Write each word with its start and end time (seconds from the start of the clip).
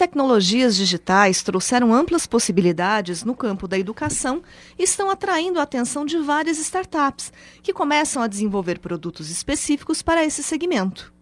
Tecnologias 0.00 0.76
digitais 0.76 1.42
trouxeram 1.42 1.92
amplas 1.92 2.26
possibilidades 2.26 3.22
no 3.22 3.36
campo 3.36 3.68
da 3.68 3.78
educação 3.78 4.42
e 4.78 4.82
estão 4.82 5.10
atraindo 5.10 5.60
a 5.60 5.62
atenção 5.62 6.06
de 6.06 6.16
várias 6.16 6.56
startups, 6.56 7.30
que 7.62 7.70
começam 7.70 8.22
a 8.22 8.26
desenvolver 8.26 8.78
produtos 8.78 9.28
específicos 9.28 10.00
para 10.00 10.24
esse 10.24 10.42
segmento. 10.42 11.12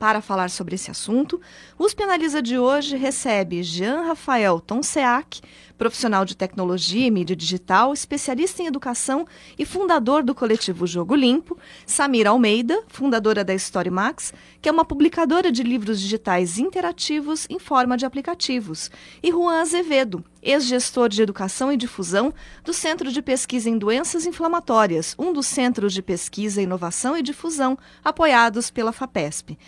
Para 0.00 0.20
falar 0.20 0.50
sobre 0.50 0.74
esse 0.74 0.90
assunto, 0.90 1.40
o 1.78 1.84
USP 1.84 2.02
Analisa 2.02 2.42
de 2.42 2.58
hoje 2.58 2.96
recebe 2.96 3.62
Jean 3.62 4.02
Rafael 4.02 4.58
Tonseac, 4.58 5.40
profissional 5.76 6.24
de 6.24 6.36
tecnologia 6.36 7.06
e 7.06 7.10
mídia 7.10 7.34
digital, 7.34 7.92
especialista 7.92 8.62
em 8.62 8.66
educação 8.66 9.26
e 9.58 9.64
fundador 9.64 10.22
do 10.22 10.34
coletivo 10.34 10.86
Jogo 10.86 11.14
Limpo, 11.14 11.58
Samira 11.86 12.30
Almeida, 12.30 12.82
fundadora 12.88 13.44
da 13.44 13.54
StoryMax, 13.54 14.32
que 14.60 14.68
é 14.68 14.72
uma 14.72 14.84
publicadora 14.84 15.50
de 15.50 15.62
livros 15.62 16.00
digitais 16.00 16.58
interativos 16.58 17.46
em 17.50 17.58
forma 17.58 17.96
de 17.96 18.06
aplicativos, 18.06 18.90
e 19.22 19.30
Juan 19.30 19.60
Azevedo, 19.60 20.24
ex-gestor 20.42 21.08
de 21.08 21.22
educação 21.22 21.72
e 21.72 21.76
difusão 21.76 22.32
do 22.64 22.72
Centro 22.72 23.10
de 23.10 23.20
Pesquisa 23.20 23.68
em 23.68 23.78
Doenças 23.78 24.26
Inflamatórias, 24.26 25.14
um 25.18 25.32
dos 25.32 25.46
centros 25.46 25.92
de 25.92 26.02
pesquisa, 26.02 26.62
inovação 26.62 27.16
e 27.16 27.22
difusão 27.22 27.78
apoiados 28.04 28.70
pela 28.70 28.92
FAPESP. 28.92 29.58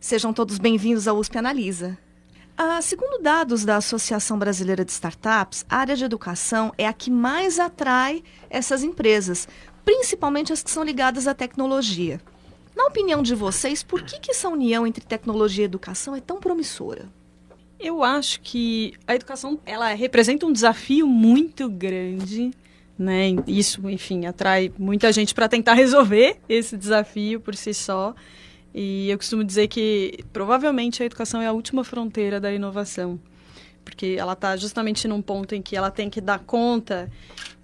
Sejam 0.00 0.34
todos 0.34 0.58
bem-vindos 0.58 1.08
ao 1.08 1.16
USP 1.16 1.38
Analisa. 1.38 1.96
Ah, 2.56 2.80
segundo 2.80 3.20
dados 3.20 3.64
da 3.64 3.76
Associação 3.76 4.38
Brasileira 4.38 4.84
de 4.84 4.92
Startups, 4.92 5.66
a 5.68 5.78
área 5.78 5.96
de 5.96 6.04
educação 6.04 6.72
é 6.78 6.86
a 6.86 6.92
que 6.92 7.10
mais 7.10 7.58
atrai 7.58 8.22
essas 8.48 8.84
empresas, 8.84 9.48
principalmente 9.84 10.52
as 10.52 10.62
que 10.62 10.70
são 10.70 10.84
ligadas 10.84 11.26
à 11.26 11.34
tecnologia. 11.34 12.20
Na 12.76 12.84
opinião 12.86 13.22
de 13.22 13.34
vocês, 13.34 13.82
por 13.82 14.02
que, 14.02 14.20
que 14.20 14.30
essa 14.30 14.48
união 14.48 14.86
entre 14.86 15.04
tecnologia 15.04 15.64
e 15.64 15.66
educação 15.66 16.14
é 16.14 16.20
tão 16.20 16.38
promissora? 16.38 17.08
Eu 17.78 18.04
acho 18.04 18.40
que 18.40 18.94
a 19.04 19.16
educação 19.16 19.58
ela 19.66 19.88
representa 19.92 20.46
um 20.46 20.52
desafio 20.52 21.08
muito 21.08 21.68
grande, 21.68 22.52
né? 22.96 23.30
Isso, 23.48 23.90
enfim, 23.90 24.26
atrai 24.26 24.72
muita 24.78 25.12
gente 25.12 25.34
para 25.34 25.48
tentar 25.48 25.74
resolver 25.74 26.36
esse 26.48 26.76
desafio 26.76 27.40
por 27.40 27.56
si 27.56 27.74
só. 27.74 28.14
E 28.74 29.08
eu 29.08 29.16
costumo 29.16 29.44
dizer 29.44 29.68
que 29.68 30.24
provavelmente 30.32 31.02
a 31.02 31.06
educação 31.06 31.40
é 31.40 31.46
a 31.46 31.52
última 31.52 31.84
fronteira 31.84 32.40
da 32.40 32.52
inovação, 32.52 33.20
porque 33.84 34.16
ela 34.18 34.32
está 34.32 34.56
justamente 34.56 35.06
num 35.06 35.22
ponto 35.22 35.54
em 35.54 35.62
que 35.62 35.76
ela 35.76 35.90
tem 35.90 36.10
que 36.10 36.20
dar 36.20 36.40
conta 36.40 37.08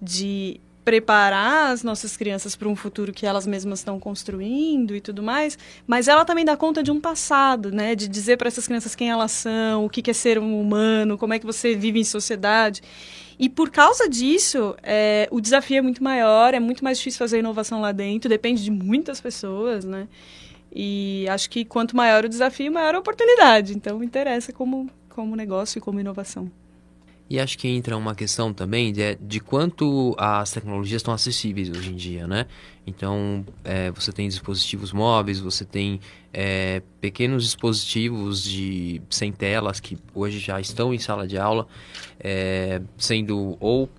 de 0.01 0.61
preparar 0.83 1.71
as 1.71 1.83
nossas 1.83 2.17
crianças 2.17 2.55
para 2.55 2.67
um 2.67 2.75
futuro 2.75 3.13
que 3.13 3.25
elas 3.25 3.45
mesmas 3.45 3.79
estão 3.79 3.99
construindo 3.99 4.95
e 4.95 5.01
tudo 5.01 5.21
mais, 5.21 5.57
mas 5.85 6.07
ela 6.07 6.25
também 6.25 6.43
dá 6.43 6.57
conta 6.57 6.81
de 6.81 6.89
um 6.89 6.99
passado, 6.99 7.71
né? 7.71 7.93
De 7.93 8.07
dizer 8.07 8.37
para 8.37 8.47
essas 8.47 8.65
crianças 8.65 8.95
quem 8.95 9.09
elas 9.09 9.31
são, 9.31 9.85
o 9.85 9.89
que 9.89 10.09
é 10.09 10.13
ser 10.13 10.39
um 10.39 10.59
humano, 10.59 11.17
como 11.17 11.33
é 11.33 11.39
que 11.39 11.45
você 11.45 11.75
vive 11.75 11.99
em 11.99 12.03
sociedade. 12.03 12.81
E 13.37 13.49
por 13.49 13.69
causa 13.69 14.09
disso, 14.09 14.75
é, 14.81 15.27
o 15.31 15.39
desafio 15.39 15.77
é 15.77 15.81
muito 15.81 16.03
maior, 16.03 16.53
é 16.53 16.59
muito 16.59 16.83
mais 16.83 16.97
difícil 16.97 17.19
fazer 17.19 17.39
inovação 17.39 17.81
lá 17.81 17.91
dentro, 17.91 18.29
depende 18.29 18.63
de 18.63 18.71
muitas 18.71 19.21
pessoas, 19.21 19.85
né? 19.85 20.07
E 20.73 21.25
acho 21.29 21.49
que 21.49 21.65
quanto 21.65 21.95
maior 21.95 22.25
o 22.25 22.29
desafio, 22.29 22.71
maior 22.71 22.95
a 22.95 22.99
oportunidade. 22.99 23.73
Então, 23.75 24.03
interessa 24.03 24.53
como, 24.53 24.89
como 25.09 25.35
negócio 25.35 25.79
e 25.79 25.81
como 25.81 25.99
inovação. 25.99 26.49
E 27.31 27.39
acho 27.39 27.57
que 27.57 27.65
entra 27.65 27.95
uma 27.95 28.13
questão 28.13 28.53
também 28.53 28.91
de, 28.91 29.15
de 29.15 29.39
quanto 29.39 30.13
as 30.17 30.51
tecnologias 30.51 30.99
estão 30.99 31.13
acessíveis 31.13 31.69
hoje 31.69 31.89
em 31.89 31.95
dia, 31.95 32.27
né? 32.27 32.45
Então, 32.85 33.45
é, 33.63 33.89
você 33.91 34.11
tem 34.11 34.27
dispositivos 34.27 34.91
móveis, 34.91 35.39
você 35.39 35.63
tem 35.63 36.01
é, 36.33 36.81
pequenos 36.99 37.45
dispositivos 37.45 38.43
de 38.43 39.01
sem 39.09 39.31
telas 39.31 39.79
que 39.79 39.97
hoje 40.13 40.39
já 40.39 40.59
estão 40.59 40.93
em 40.93 40.99
sala 40.99 41.25
de 41.25 41.37
aula, 41.37 41.67
é, 42.19 42.81
sendo 42.97 43.55
ou 43.61 43.89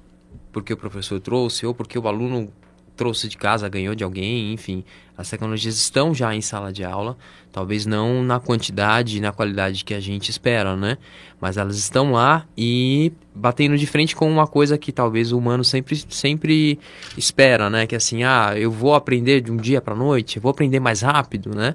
porque 0.53 0.75
o 0.75 0.77
professor 0.77 1.19
trouxe 1.19 1.65
ou 1.65 1.75
porque 1.75 1.99
o 1.99 2.07
aluno 2.07 2.53
trouxe 3.03 3.29
de 3.29 3.37
casa, 3.37 3.69
ganhou 3.69 3.97
de 3.97 4.05
alguém, 4.05 4.53
enfim. 4.53 4.85
As 5.19 5.29
tecnologias 5.29 5.75
estão 5.75 6.15
já 6.15 6.33
em 6.37 6.41
sala 6.41 6.73
de 6.73 6.85
aula, 6.85 7.17
talvez 7.51 7.85
não 7.85 8.23
na 8.23 8.39
quantidade 8.39 9.19
e 9.19 9.21
na 9.21 9.33
qualidade 9.33 9.85
que 9.85 9.93
a 9.93 9.99
gente 9.99 10.31
espera, 10.31 10.77
né? 10.77 10.97
Mas 11.41 11.57
elas 11.57 11.77
estão 11.77 12.13
lá 12.13 12.47
e 12.57 13.13
batendo 13.35 13.77
de 13.77 13.89
frente 13.89 14.15
com 14.15 14.31
uma 14.31 14.47
coisa 14.47 14.79
que 14.79 14.93
talvez 14.93 15.33
o 15.33 15.39
humano 15.39 15.65
sempre, 15.65 15.97
sempre 16.09 16.79
espera, 17.19 17.69
né? 17.69 17.89
Que 17.89 17.97
é 17.97 17.99
assim, 17.99 18.23
ah, 18.23 18.53
eu 18.57 18.71
vou 18.71 18.95
aprender 18.95 19.41
de 19.41 19.51
um 19.51 19.57
dia 19.57 19.81
para 19.81 19.97
noite, 19.97 20.37
eu 20.37 20.43
vou 20.43 20.51
aprender 20.51 20.79
mais 20.79 21.01
rápido, 21.01 21.53
né? 21.53 21.75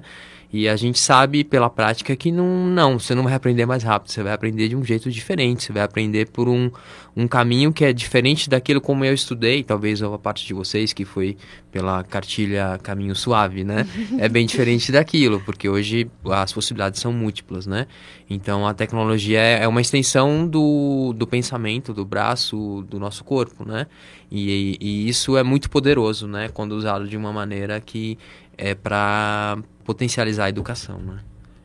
E 0.50 0.66
a 0.66 0.76
gente 0.76 0.98
sabe 0.98 1.44
pela 1.44 1.68
prática 1.68 2.16
que 2.16 2.32
não, 2.32 2.66
não, 2.66 2.98
você 2.98 3.14
não 3.14 3.22
vai 3.22 3.34
aprender 3.34 3.66
mais 3.66 3.82
rápido, 3.82 4.10
você 4.10 4.22
vai 4.22 4.32
aprender 4.32 4.68
de 4.68 4.74
um 4.74 4.82
jeito 4.82 5.10
diferente, 5.10 5.64
você 5.64 5.72
vai 5.74 5.82
aprender 5.82 6.30
por 6.30 6.48
um, 6.48 6.70
um 7.14 7.28
caminho 7.28 7.70
que 7.70 7.84
é 7.84 7.92
diferente 7.92 8.48
daquilo 8.48 8.80
como 8.80 9.04
eu 9.04 9.12
estudei, 9.12 9.62
talvez 9.62 10.02
a 10.02 10.18
parte 10.18 10.46
de 10.46 10.54
vocês 10.54 10.94
que 10.94 11.04
foi 11.04 11.36
pela 11.70 12.02
cartilha 12.02 12.78
Caminho 12.82 13.14
Suave, 13.14 13.62
né? 13.62 13.86
É 14.18 14.28
bem 14.28 14.46
diferente 14.46 14.90
daquilo, 14.90 15.40
porque 15.40 15.68
hoje 15.68 16.10
as 16.30 16.52
possibilidades 16.52 16.98
são 17.00 17.12
múltiplas, 17.12 17.66
né? 17.66 17.86
Então 18.30 18.66
a 18.66 18.72
tecnologia 18.72 19.40
é, 19.40 19.64
é 19.64 19.68
uma 19.68 19.82
extensão 19.82 20.46
do, 20.46 21.12
do 21.14 21.26
pensamento, 21.26 21.92
do 21.92 22.06
braço, 22.06 22.86
do 22.88 22.98
nosso 22.98 23.22
corpo, 23.22 23.66
né? 23.66 23.86
E, 24.30 24.78
e 24.80 25.08
isso 25.08 25.36
é 25.36 25.42
muito 25.42 25.68
poderoso, 25.68 26.26
né? 26.26 26.48
Quando 26.48 26.72
usado 26.72 27.06
de 27.06 27.16
uma 27.16 27.32
maneira 27.32 27.80
que 27.80 28.18
é 28.58 28.74
para 28.74 29.58
potencializar 29.84 30.46
a 30.46 30.48
educação, 30.50 30.98
né? 30.98 31.18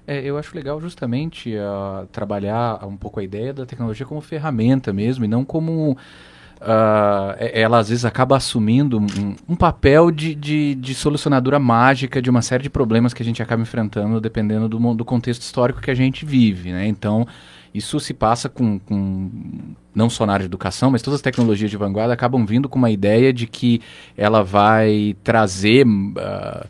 É, 0.06 0.22
eu 0.22 0.38
acho 0.38 0.56
legal 0.56 0.80
justamente 0.80 1.56
uh, 1.56 2.06
trabalhar 2.08 2.86
um 2.86 2.96
pouco 2.96 3.20
a 3.20 3.24
ideia 3.24 3.54
da 3.54 3.66
tecnologia 3.66 4.06
como 4.06 4.22
ferramenta 4.22 4.94
mesmo 4.94 5.26
e 5.26 5.28
não 5.28 5.44
como 5.44 5.98
Uh, 6.62 7.36
ela 7.52 7.80
às 7.80 7.90
vezes 7.90 8.06
acaba 8.06 8.38
assumindo 8.38 8.98
um, 8.98 9.36
um 9.50 9.56
papel 9.56 10.09
de, 10.09 10.34
de, 10.34 10.76
de, 10.76 10.96
solucionadora 10.96 11.59
mágica 11.59 12.22
de 12.22 12.30
uma 12.30 12.42
série 12.42 12.64
de 12.64 12.70
problemas 12.70 13.14
que 13.14 13.22
a 13.22 13.25
gente 13.25 13.44
acaba 13.44 13.62
enfrentando 13.62 14.22
dependendo 14.22 14.70
do, 14.70 14.94
do 14.94 15.04
contexto 15.04 15.42
histórico 15.42 15.81
que 15.81 15.92
a 15.92 15.94
gente 15.94 16.25
vive. 16.25 16.72
Né? 16.72 16.88
Então, 16.88 17.28
isso 17.74 18.00
se 18.00 18.14
passa 18.14 18.48
com, 18.48 18.78
com, 18.80 19.30
não 19.96 20.10
só 20.10 20.26
na 20.26 20.34
área 20.34 20.44
de 20.44 20.50
educação, 20.50 20.92
mas 20.92 21.02
todas 21.02 21.16
as 21.16 21.22
tecnologias 21.22 21.72
de 21.72 21.78
vanguarda 21.78 22.14
acabam 22.14 22.46
vindo 22.46 22.70
com 22.70 22.78
uma 22.78 22.92
ideia 22.92 23.34
de 23.34 23.48
que 23.48 23.82
ela 24.16 24.44
vai 24.44 25.16
trazer. 25.24 25.86
Uh, 25.86 26.68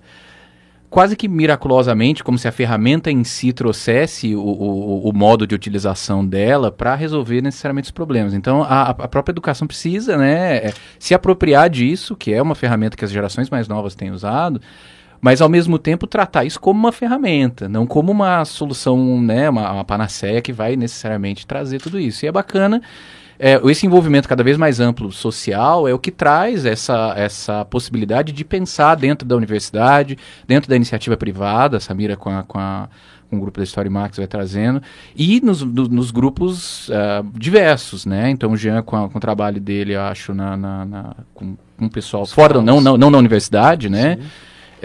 quase 0.94 1.16
que 1.16 1.28
miraculosamente, 1.28 2.24
como 2.24 2.38
se 2.38 2.47
a 2.47 2.52
ferramenta 2.52 3.09
em 3.09 3.24
si 3.24 3.52
trouxesse 3.52 4.36
o, 4.36 4.40
o, 4.40 5.09
o 5.09 5.12
modo 5.12 5.47
de 5.47 5.56
utilização 5.56 6.24
dela 6.24 6.72
para 6.72 6.94
resolver 6.94 7.41
necessariamente 7.41 7.85
os 7.85 7.91
problemas. 7.91 8.31
Então, 8.35 8.62
a, 8.62 8.91
a, 8.91 9.08
própria 9.08 9.34
educação 9.34 9.66
precisa 9.66 10.16
né, 10.16 10.58
é, 10.58 10.74
se 11.00 11.16
apropriar 11.16 11.68
disso, 11.68 12.16
que 12.16 12.31
é 12.31 12.40
uma 12.40 12.53
ferramenta 12.53 12.96
que 12.96 13.03
as 13.03 13.09
gerações 13.09 13.50
mais 13.50 13.68
novas 13.68 13.96
têm 13.96 14.12
usado, 14.12 14.62
mas 15.23 15.41
ao 15.41 15.47
mesmo 15.47 15.79
tempo 15.79 16.06
tratar 16.06 16.44
isso 16.44 16.59
como 16.59 16.78
uma 16.78 16.91
ferramenta, 16.91 17.69
não 17.69 17.88
como 17.88 18.11
uma 18.11 18.44
solução, 18.44 19.22
né, 19.22 19.50
uma, 19.50 19.72
uma 19.72 19.85
panaceia 19.85 20.41
que 20.41 20.51
vai 20.51 20.75
necessariamente 20.75 21.47
trazer 21.47 21.79
tudo 21.79 21.97
isso. 21.97 22.25
E 22.25 22.28
é 22.28 22.31
bacana 22.31 22.81
é, 23.39 23.57
esse 23.72 23.85
envolvimento 23.85 24.28
cada 24.28 24.44
vez 24.44 24.57
mais 24.57 24.81
amplo 24.81 25.13
social 25.13 25.88
é 25.88 25.94
o 25.94 25.97
que 25.97 26.11
traz 26.11 26.66
essa, 26.66 27.13
essa 27.16 27.63
possibilidade 27.63 28.34
de 28.34 28.44
pensar 28.44 28.95
dentro 28.95 29.25
da 29.25 29.34
universidade, 29.38 30.17
dentro 30.46 30.70
da 30.70 30.75
iniciativa 30.75 31.16
privada, 31.16 31.78
a 31.78 31.79
Samira 31.79 32.17
com, 32.17 32.29
a, 32.29 32.43
com, 32.43 32.59
a, 32.59 32.90
com 33.29 33.37
o 33.37 33.40
grupo 33.40 33.59
da 33.59 33.64
Story 33.64 33.90
Max 33.90 34.17
vai 34.17 34.28
trazendo, 34.28 34.84
e 35.16 35.40
nos, 35.40 35.64
do, 35.64 35.87
nos 35.87 36.11
grupos 36.11 36.90
uh, 36.90 37.25
diversos, 37.34 38.05
né? 38.05 38.29
Então 38.29 38.52
o 38.52 38.58
Jean 38.58 38.81
com, 38.81 38.97
a, 38.97 39.09
com 39.09 39.17
o 39.17 39.22
trabalho 39.22 39.61
dele, 39.61 39.96
acho, 39.96 40.34
na, 40.34 40.58
na, 40.58 40.84
na 40.84 41.16
com, 41.34 41.55
com 41.78 41.85
o 41.85 41.90
pessoal 41.90 42.25
fora, 42.25 42.61
não, 42.61 42.81
não, 42.81 42.97
não 42.97 43.09
na 43.09 43.17
universidade, 43.17 43.87
né? 43.90 44.17
Sim 44.17 44.28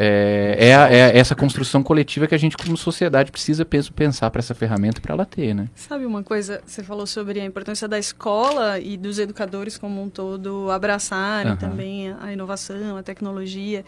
é, 0.01 0.57
é, 0.61 0.71
é, 0.71 1.19
essa 1.19 1.35
construção 1.35 1.83
coletiva 1.83 2.29
que 2.29 2.35
a 2.35 2.39
gente, 2.39 2.57
como 2.57 2.77
sociedade, 2.77 3.33
precisa 3.33 3.65
penso, 3.65 3.93
pensar 3.93 4.31
para 4.31 4.39
essa 4.39 4.55
ferramenta 4.55 5.01
para 5.01 5.13
ela 5.13 5.27
ter, 5.27 5.53
né? 5.53 5.69
Sabe 5.75 6.07
uma 6.07 6.23
coisa, 6.23 6.63
você 6.65 6.85
falou 6.85 7.05
sobre 7.05 7.41
a 7.41 7.45
importância 7.45 7.89
da 7.89 7.99
escola 7.99 8.79
e 8.79 8.97
dos 8.97 9.19
educadores 9.19 9.77
como 9.77 10.01
um 10.01 10.09
todo 10.09 10.71
abraçarem 10.71 11.53
uhum. 11.53 11.59
também 11.59 12.15
a 12.21 12.33
inovação, 12.33 12.97
a 12.97 13.03
tecnologia. 13.03 13.85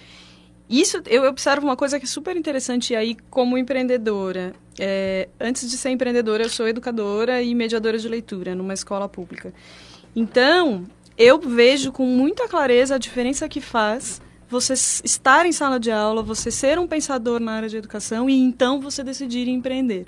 Isso, 0.69 1.01
eu 1.07 1.25
observo 1.27 1.65
uma 1.65 1.77
coisa 1.77 1.97
que 2.01 2.07
é 2.07 2.09
super 2.09 2.37
interessante 2.37 2.93
aí 2.93 3.17
como 3.31 3.57
empreendedora. 3.57 4.53
É, 4.81 5.29
antes 5.39 5.71
de 5.71 5.79
ser 5.79 5.91
empreendedora, 5.91 6.43
eu 6.43 6.49
sou 6.49 6.67
educadora 6.67 7.41
e 7.41 7.55
mediadora 7.55 7.99
de 7.99 8.09
leitura 8.09 8.53
numa 8.57 8.75
escola 8.75 9.09
pública. 9.09 9.53
Então, 10.15 10.87
eu 11.17 11.39
vejo 11.39 11.93
com 11.93 12.05
muita 12.05 12.49
clareza 12.49 12.97
a 12.97 12.99
diferença 12.99 13.49
que 13.49 13.61
faz 13.61 14.21
você 14.51 14.73
estar 14.73 15.47
em 15.47 15.53
sala 15.53 15.79
de 15.79 15.93
aula, 15.93 16.23
você 16.23 16.51
ser 16.51 16.79
um 16.79 16.87
pensador 16.87 17.39
na 17.39 17.53
área 17.53 17.69
de 17.69 17.77
educação 17.77 18.29
e 18.29 18.35
então 18.35 18.81
você 18.81 19.05
decidir 19.05 19.49
empreender. 19.49 20.07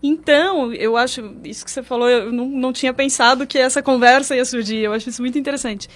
Então, 0.00 0.72
eu 0.72 0.96
acho, 0.96 1.34
isso 1.42 1.64
que 1.64 1.70
você 1.70 1.82
falou, 1.82 2.08
eu 2.08 2.32
não, 2.32 2.46
não 2.46 2.72
tinha 2.72 2.94
pensado 2.94 3.46
que 3.48 3.58
essa 3.58 3.82
conversa 3.82 4.36
ia 4.36 4.44
surgir, 4.44 4.78
eu 4.78 4.92
acho 4.92 5.08
isso 5.08 5.20
muito 5.20 5.36
interessante. 5.36 5.88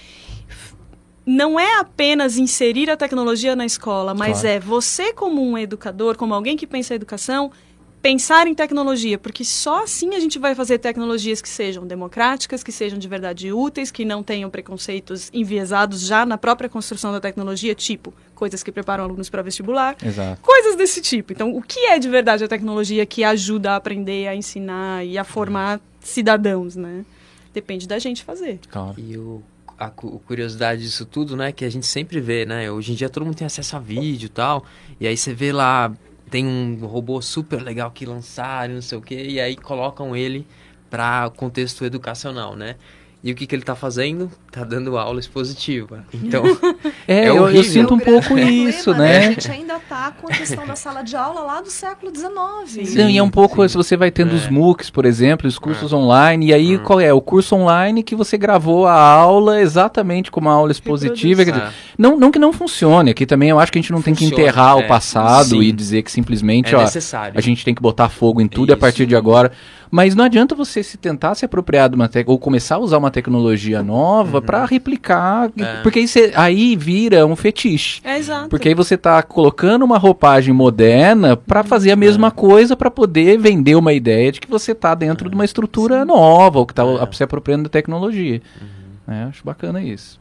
Não 1.24 1.58
é 1.58 1.78
apenas 1.78 2.36
inserir 2.36 2.90
a 2.90 2.96
tecnologia 2.96 3.54
na 3.54 3.64
escola, 3.64 4.12
mas 4.12 4.40
claro. 4.40 4.56
é 4.56 4.58
você, 4.58 5.12
como 5.12 5.40
um 5.40 5.56
educador, 5.56 6.16
como 6.16 6.34
alguém 6.34 6.56
que 6.56 6.66
pensa 6.66 6.94
a 6.94 6.96
educação, 6.96 7.52
pensar 8.02 8.48
em 8.48 8.54
tecnologia, 8.54 9.16
porque 9.16 9.44
só 9.44 9.84
assim 9.84 10.14
a 10.16 10.20
gente 10.20 10.36
vai 10.38 10.56
fazer 10.56 10.78
tecnologias 10.78 11.40
que 11.40 11.48
sejam 11.48 11.86
democráticas, 11.86 12.64
que 12.64 12.72
sejam 12.72 12.98
de 12.98 13.06
verdade 13.06 13.52
úteis, 13.52 13.92
que 13.92 14.04
não 14.04 14.24
tenham 14.24 14.50
preconceitos 14.50 15.30
enviesados 15.32 16.00
já 16.00 16.26
na 16.26 16.36
própria 16.36 16.68
construção 16.68 17.12
da 17.12 17.20
tecnologia, 17.20 17.74
tipo 17.74 18.12
coisas 18.34 18.60
que 18.64 18.72
preparam 18.72 19.04
alunos 19.04 19.30
para 19.30 19.40
vestibular, 19.40 19.96
Exato. 20.04 20.42
coisas 20.42 20.74
desse 20.74 21.00
tipo. 21.00 21.32
Então, 21.32 21.56
o 21.56 21.62
que 21.62 21.78
é 21.86 21.98
de 22.00 22.08
verdade 22.08 22.42
a 22.42 22.48
tecnologia 22.48 23.06
que 23.06 23.22
ajuda 23.22 23.72
a 23.72 23.76
aprender, 23.76 24.26
a 24.26 24.34
ensinar 24.34 25.06
e 25.06 25.16
a 25.16 25.22
formar 25.22 25.80
cidadãos, 26.00 26.74
né? 26.74 27.04
Depende 27.54 27.86
da 27.86 28.00
gente 28.00 28.24
fazer. 28.24 28.58
Claro. 28.68 28.94
E 28.98 29.16
o 29.16 29.40
a 29.78 29.90
curiosidade 29.90 30.82
disso 30.82 31.04
tudo, 31.04 31.36
né, 31.36 31.50
que 31.50 31.64
a 31.64 31.70
gente 31.70 31.86
sempre 31.86 32.20
vê, 32.20 32.46
né? 32.46 32.70
Hoje 32.70 32.92
em 32.92 32.94
dia 32.94 33.08
todo 33.08 33.24
mundo 33.24 33.34
tem 33.34 33.46
acesso 33.46 33.74
a 33.74 33.80
vídeo 33.80 34.26
e 34.26 34.28
tal, 34.28 34.64
e 35.00 35.08
aí 35.08 35.16
você 35.16 35.34
vê 35.34 35.50
lá 35.50 35.92
tem 36.32 36.46
um 36.46 36.86
robô 36.86 37.20
super 37.20 37.62
legal 37.62 37.90
que 37.90 38.06
lançaram, 38.06 38.76
não 38.76 38.82
sei 38.82 38.96
o 38.96 39.02
quê, 39.02 39.22
e 39.28 39.38
aí 39.38 39.54
colocam 39.54 40.16
ele 40.16 40.46
para 40.88 41.28
contexto 41.36 41.84
educacional, 41.84 42.56
né? 42.56 42.76
E 43.22 43.30
o 43.30 43.34
que, 43.34 43.46
que 43.46 43.54
ele 43.54 43.62
está 43.62 43.76
fazendo? 43.76 44.32
Está 44.52 44.64
dando 44.64 44.98
aula 44.98 45.18
expositiva. 45.18 46.04
Então, 46.22 46.44
é, 47.08 47.24
é 47.24 47.28
eu, 47.28 47.48
eu, 47.48 47.64
sinto 47.64 47.94
um 47.94 47.98
pouco 47.98 48.38
isso, 48.38 48.92
né? 48.92 48.98
né? 48.98 49.18
A 49.18 49.30
gente 49.32 49.50
ainda 49.50 49.76
está 49.76 50.12
com 50.12 50.28
a 50.28 50.30
questão 50.30 50.66
da 50.66 50.76
sala 50.76 51.02
de 51.02 51.16
aula 51.16 51.40
lá 51.40 51.60
do 51.60 51.70
século 51.70 52.12
XIX. 52.14 52.88
Sim, 52.88 53.10
e 53.10 53.18
é 53.18 53.22
um 53.22 53.30
pouco, 53.30 53.62
sim. 53.62 53.68
se 53.68 53.76
você 53.76 53.96
vai 53.96 54.10
tendo 54.10 54.32
é. 54.32 54.34
os 54.34 54.48
MOOCs, 54.48 54.88
por 54.88 55.04
exemplo, 55.04 55.48
os 55.48 55.58
cursos 55.58 55.92
é. 55.92 55.96
online, 55.96 56.46
e 56.46 56.54
aí 56.54 56.76
hum. 56.76 56.82
qual 56.84 57.00
é? 57.00 57.12
O 57.12 57.20
curso 57.20 57.56
online 57.56 58.02
que 58.02 58.14
você 58.14 58.38
gravou 58.38 58.86
a 58.86 58.94
aula 58.94 59.60
exatamente 59.60 60.30
como 60.30 60.48
uma 60.48 60.54
aula 60.54 60.70
expositiva. 60.70 61.44
Dizer, 61.44 61.72
não, 61.98 62.16
não 62.16 62.30
que 62.30 62.38
não 62.38 62.52
funcione, 62.52 63.10
aqui 63.10 63.26
também 63.26 63.48
eu 63.48 63.58
acho 63.58 63.72
que 63.72 63.78
a 63.78 63.82
gente 63.82 63.92
não 63.92 63.98
Funciona, 63.98 64.16
tem 64.18 64.28
que 64.28 64.34
enterrar 64.34 64.76
o 64.76 64.80
é. 64.80 64.86
passado 64.86 65.48
sim. 65.48 65.60
e 65.60 65.72
dizer 65.72 66.02
que 66.02 66.12
simplesmente, 66.12 66.74
é 66.74 66.78
ó, 66.78 66.82
necessário. 66.82 67.36
a 67.36 67.40
gente 67.40 67.64
tem 67.64 67.74
que 67.74 67.82
botar 67.82 68.08
fogo 68.08 68.40
em 68.40 68.48
tudo 68.48 68.72
a 68.72 68.76
partir 68.76 69.06
de 69.06 69.16
agora. 69.16 69.50
Mas 69.94 70.14
não 70.14 70.24
adianta 70.24 70.54
você 70.54 70.82
se 70.82 70.96
tentar 70.96 71.34
se 71.34 71.44
apropriar 71.44 71.90
de 71.90 71.94
uma 71.94 72.10
ou 72.24 72.38
começar 72.38 72.76
a 72.76 72.78
usar 72.78 72.96
uma 72.96 73.10
tecnologia 73.10 73.82
nova 73.82 74.40
uhum. 74.42 74.46
para 74.46 74.64
replicar, 74.64 75.50
é. 75.58 75.82
porque 75.82 76.00
aí, 76.00 76.08
você, 76.08 76.32
aí 76.34 76.76
vira 76.76 77.26
um 77.26 77.34
fetiche. 77.34 78.00
É 78.04 78.18
exato. 78.18 78.48
Porque 78.48 78.68
aí 78.68 78.74
você 78.74 78.96
tá 78.96 79.22
colocando 79.22 79.84
uma 79.84 79.98
roupagem 79.98 80.52
moderna 80.52 81.36
para 81.36 81.60
uhum. 81.60 81.66
fazer 81.66 81.92
a 81.92 81.96
mesma 81.96 82.28
é. 82.28 82.30
coisa 82.30 82.76
para 82.76 82.90
poder 82.90 83.38
vender 83.38 83.74
uma 83.74 83.92
ideia 83.92 84.30
de 84.30 84.40
que 84.40 84.50
você 84.50 84.74
tá 84.74 84.94
dentro 84.94 85.26
é. 85.26 85.30
de 85.30 85.34
uma 85.34 85.44
estrutura 85.44 86.00
Sim. 86.00 86.06
nova, 86.06 86.58
ou 86.58 86.66
que 86.66 86.74
tá 86.74 86.82
é. 86.84 87.12
se 87.12 87.22
apropriando 87.22 87.64
da 87.64 87.70
tecnologia. 87.70 88.42
Uhum. 88.60 89.14
É, 89.14 89.24
acho 89.24 89.44
bacana 89.44 89.82
isso. 89.82 90.20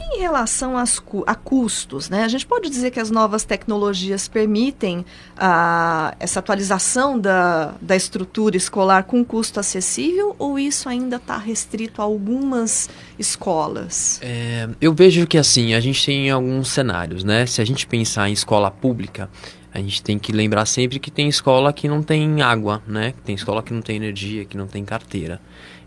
Em 0.00 0.20
relação 0.20 0.74
cu 1.04 1.24
a 1.26 1.34
custos, 1.34 2.08
né, 2.08 2.24
a 2.24 2.28
gente 2.28 2.46
pode 2.46 2.70
dizer 2.70 2.90
que 2.90 3.00
as 3.00 3.10
novas 3.10 3.44
tecnologias 3.44 4.28
permitem 4.28 5.04
ah, 5.36 6.14
essa 6.20 6.38
atualização 6.38 7.18
da, 7.18 7.74
da 7.80 7.96
estrutura 7.96 8.56
escolar 8.56 9.04
com 9.04 9.24
custo 9.24 9.60
acessível 9.60 10.34
ou 10.38 10.58
isso 10.58 10.88
ainda 10.88 11.16
está 11.16 11.36
restrito 11.36 12.00
a 12.00 12.04
algumas 12.04 12.88
escolas? 13.18 14.20
É, 14.22 14.68
eu 14.80 14.94
vejo 14.94 15.26
que 15.26 15.36
assim, 15.36 15.74
a 15.74 15.80
gente 15.80 16.04
tem 16.04 16.30
alguns 16.30 16.68
cenários, 16.68 17.24
né? 17.24 17.44
Se 17.46 17.60
a 17.60 17.64
gente 17.64 17.86
pensar 17.86 18.28
em 18.28 18.32
escola 18.32 18.70
pública, 18.70 19.28
a 19.72 19.78
gente 19.78 20.02
tem 20.02 20.18
que 20.18 20.32
lembrar 20.32 20.66
sempre 20.66 20.98
que 20.98 21.10
tem 21.10 21.28
escola 21.28 21.72
que 21.72 21.88
não 21.88 22.02
tem 22.02 22.40
água, 22.40 22.82
né? 22.86 23.14
Tem 23.24 23.34
escola 23.34 23.62
que 23.62 23.72
não 23.72 23.82
tem 23.82 23.96
energia, 23.96 24.44
que 24.44 24.56
não 24.56 24.66
tem 24.66 24.84
carteira. 24.84 25.40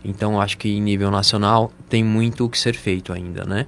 Então, 0.04 0.40
acho 0.40 0.58
que 0.58 0.68
em 0.68 0.80
nível 0.80 1.10
nacional 1.10 1.72
tem 1.88 2.02
muito 2.02 2.44
o 2.44 2.48
que 2.48 2.58
ser 2.58 2.74
feito 2.74 3.12
ainda, 3.12 3.44
né? 3.44 3.66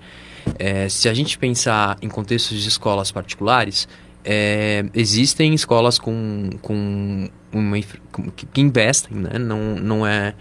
É, 0.58 0.88
se 0.88 1.08
a 1.08 1.14
gente 1.14 1.38
pensar 1.38 1.96
em 2.02 2.08
contextos 2.08 2.60
de 2.60 2.68
escolas 2.68 3.10
particulares, 3.10 3.88
é, 4.24 4.84
existem 4.94 5.52
escolas 5.54 5.98
com, 5.98 6.50
com 6.62 7.28
uma 7.52 7.76
com, 8.10 8.30
que 8.30 8.60
investem, 8.60 9.16
né? 9.18 9.38
Não, 9.38 9.76
não 9.76 10.06
é 10.06 10.34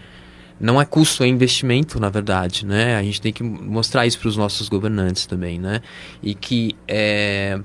não 0.60 0.80
é 0.80 0.86
custo, 0.86 1.24
é 1.24 1.28
investimento, 1.28 2.00
na 2.00 2.10
verdade, 2.10 2.66
né? 2.66 2.96
A 2.96 3.04
gente 3.04 3.20
tem 3.20 3.34
que 3.34 3.44
mostrar 3.44 4.06
isso 4.08 4.18
para 4.18 4.30
os 4.30 4.38
nossos 4.38 4.70
governantes 4.70 5.26
também, 5.26 5.60
né? 5.60 5.82
E 6.22 6.34
que 6.34 6.76
é... 6.88 7.60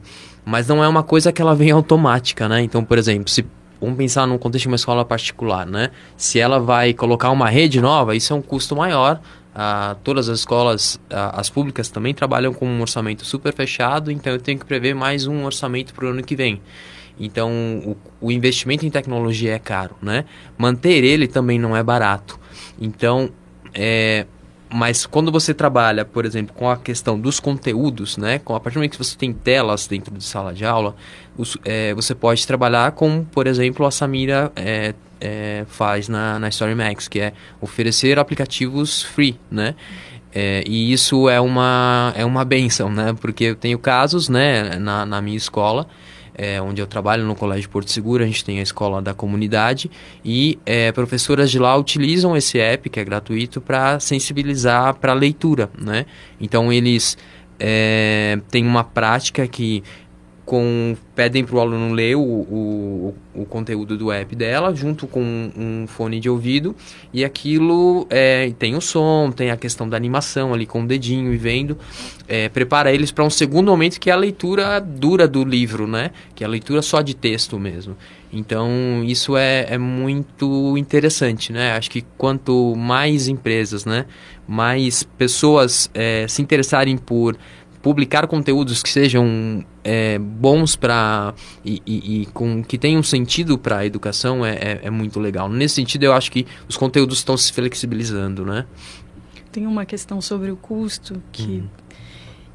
Mas 0.44 0.66
não 0.66 0.82
é 0.82 0.88
uma 0.88 1.04
coisa 1.04 1.30
que 1.30 1.40
ela 1.40 1.54
vem 1.54 1.70
automática, 1.72 2.48
né? 2.48 2.60
Então, 2.60 2.84
por 2.84 2.98
exemplo, 2.98 3.30
se 3.30 3.46
vamos 3.80 3.96
pensar 3.96 4.26
num 4.26 4.36
contexto 4.36 4.64
de 4.64 4.68
uma 4.68 4.76
escola 4.76 5.04
particular, 5.04 5.64
né? 5.64 5.90
Se 6.16 6.40
ela 6.40 6.58
vai 6.58 6.92
colocar 6.92 7.30
uma 7.30 7.48
rede 7.48 7.80
nova, 7.80 8.16
isso 8.16 8.32
é 8.32 8.36
um 8.36 8.42
custo 8.42 8.74
maior 8.74 9.20
ah, 9.60 9.96
todas 10.04 10.28
as 10.28 10.38
escolas, 10.38 11.00
ah, 11.10 11.40
as 11.40 11.50
públicas 11.50 11.88
também 11.88 12.14
trabalham 12.14 12.54
com 12.54 12.64
um 12.64 12.80
orçamento 12.80 13.24
super 13.24 13.52
fechado, 13.52 14.08
então 14.08 14.32
eu 14.32 14.38
tenho 14.38 14.56
que 14.56 14.64
prever 14.64 14.94
mais 14.94 15.26
um 15.26 15.44
orçamento 15.44 15.92
para 15.92 16.06
o 16.06 16.10
ano 16.10 16.22
que 16.22 16.36
vem. 16.36 16.62
Então, 17.18 17.50
o, 17.84 17.96
o, 18.20 18.30
investimento 18.30 18.86
em 18.86 18.90
tecnologia 18.90 19.52
é 19.52 19.58
caro, 19.58 19.96
né? 20.00 20.24
Manter 20.56 21.02
ele 21.02 21.26
também 21.26 21.58
não 21.58 21.76
é 21.76 21.82
barato. 21.82 22.38
Então, 22.80 23.30
é, 23.74 24.26
mas 24.72 25.04
quando 25.04 25.32
você 25.32 25.52
trabalha, 25.52 26.04
por 26.04 26.24
exemplo, 26.24 26.54
com 26.54 26.70
a 26.70 26.76
questão 26.76 27.18
dos 27.18 27.40
conteúdos, 27.40 28.16
né? 28.16 28.38
Com, 28.38 28.54
a 28.54 28.60
partir 28.60 28.74
do 28.74 28.78
momento 28.78 28.92
que 28.92 29.04
você 29.04 29.18
tem 29.18 29.32
telas 29.32 29.88
dentro 29.88 30.14
de 30.14 30.22
sala 30.22 30.54
de 30.54 30.64
aula, 30.64 30.94
os, 31.36 31.58
é, 31.64 31.92
você 31.94 32.14
pode 32.14 32.46
trabalhar 32.46 32.92
com, 32.92 33.24
por 33.24 33.48
exemplo, 33.48 33.84
a 33.84 33.90
Samira 33.90 34.52
é, 34.54 34.94
é, 35.20 35.64
faz 35.68 36.08
na, 36.08 36.38
na 36.38 36.48
Story 36.48 36.74
Max, 36.74 37.08
que 37.08 37.20
é 37.20 37.32
oferecer 37.60 38.18
aplicativos 38.18 39.02
free, 39.02 39.38
né? 39.50 39.74
É, 40.32 40.62
e 40.66 40.92
isso 40.92 41.28
é 41.28 41.40
uma, 41.40 42.12
é 42.16 42.24
uma 42.24 42.44
benção, 42.44 42.90
né? 42.90 43.14
Porque 43.20 43.44
eu 43.44 43.56
tenho 43.56 43.78
casos, 43.78 44.28
né, 44.28 44.78
na, 44.78 45.06
na 45.06 45.22
minha 45.22 45.36
escola, 45.36 45.86
é, 46.38 46.62
onde 46.62 46.80
eu 46.80 46.86
trabalho 46.86 47.24
no 47.24 47.34
Colégio 47.34 47.68
Porto 47.68 47.90
Seguro, 47.90 48.22
a 48.22 48.26
gente 48.26 48.44
tem 48.44 48.60
a 48.60 48.62
escola 48.62 49.02
da 49.02 49.12
comunidade 49.12 49.90
e 50.24 50.56
é, 50.64 50.92
professoras 50.92 51.50
de 51.50 51.58
lá 51.58 51.76
utilizam 51.76 52.36
esse 52.36 52.60
app, 52.60 52.88
que 52.88 53.00
é 53.00 53.04
gratuito, 53.04 53.60
para 53.60 53.98
sensibilizar 53.98 54.94
para 54.94 55.12
leitura, 55.12 55.68
né? 55.76 56.06
Então 56.40 56.72
eles 56.72 57.18
é, 57.58 58.38
têm 58.50 58.64
uma 58.64 58.84
prática 58.84 59.48
que 59.48 59.82
com 60.48 60.96
pedem 61.14 61.44
para 61.44 61.56
o 61.56 61.60
aluno 61.60 61.92
ler 61.92 62.16
o, 62.16 62.22
o, 62.22 63.14
o, 63.34 63.44
conteúdo 63.44 63.98
do 63.98 64.10
app 64.10 64.34
dela 64.34 64.74
junto 64.74 65.06
com 65.06 65.20
um 65.20 65.86
fone 65.86 66.18
de 66.18 66.30
ouvido 66.30 66.74
e 67.12 67.22
aquilo 67.22 68.06
é, 68.08 68.50
tem 68.58 68.74
o 68.74 68.80
som, 68.80 69.30
tem 69.30 69.50
a 69.50 69.58
questão 69.58 69.86
da 69.86 69.94
animação 69.94 70.54
ali 70.54 70.64
com 70.64 70.84
o 70.84 70.86
dedinho 70.86 71.34
e 71.34 71.36
vendo, 71.36 71.76
é, 72.26 72.48
prepara 72.48 72.90
eles 72.90 73.10
para 73.10 73.24
um 73.24 73.28
segundo 73.28 73.70
momento 73.70 74.00
que 74.00 74.08
é 74.08 74.12
a 74.14 74.16
leitura 74.16 74.80
dura 74.80 75.28
do 75.28 75.44
livro, 75.44 75.86
né? 75.86 76.12
Que 76.34 76.42
é 76.42 76.46
a 76.46 76.50
leitura 76.50 76.80
só 76.80 77.02
de 77.02 77.14
texto 77.14 77.58
mesmo. 77.58 77.94
Então 78.32 79.02
isso 79.04 79.36
é, 79.36 79.66
é 79.68 79.76
muito 79.76 80.78
interessante, 80.78 81.52
né? 81.52 81.72
Acho 81.72 81.90
que 81.90 82.00
quanto 82.16 82.74
mais 82.74 83.28
empresas, 83.28 83.84
né, 83.84 84.06
mais 84.46 85.02
pessoas 85.02 85.90
é, 85.92 86.26
se 86.26 86.40
interessarem 86.40 86.96
por 86.96 87.36
publicar 87.82 88.26
conteúdos 88.26 88.82
que 88.82 88.88
sejam 88.88 89.64
é, 89.84 90.18
bons 90.18 90.76
para 90.76 91.34
e, 91.64 91.82
e, 91.86 92.22
e, 92.22 92.26
com 92.26 92.62
que 92.62 92.76
tenham 92.76 93.02
sentido 93.02 93.56
para 93.58 93.78
a 93.78 93.86
educação 93.86 94.44
é, 94.44 94.54
é, 94.54 94.80
é, 94.84 94.90
muito 94.90 95.20
legal. 95.20 95.48
Nesse 95.48 95.76
sentido, 95.76 96.04
eu 96.04 96.12
acho 96.12 96.30
que 96.30 96.46
os 96.68 96.76
conteúdos 96.76 97.18
estão 97.18 97.36
se 97.36 97.52
flexibilizando, 97.52 98.44
né? 98.44 98.66
Tem 99.52 99.66
uma 99.66 99.86
questão 99.86 100.20
sobre 100.20 100.50
o 100.50 100.56
custo 100.56 101.22
que 101.32 101.42
uhum. 101.42 101.68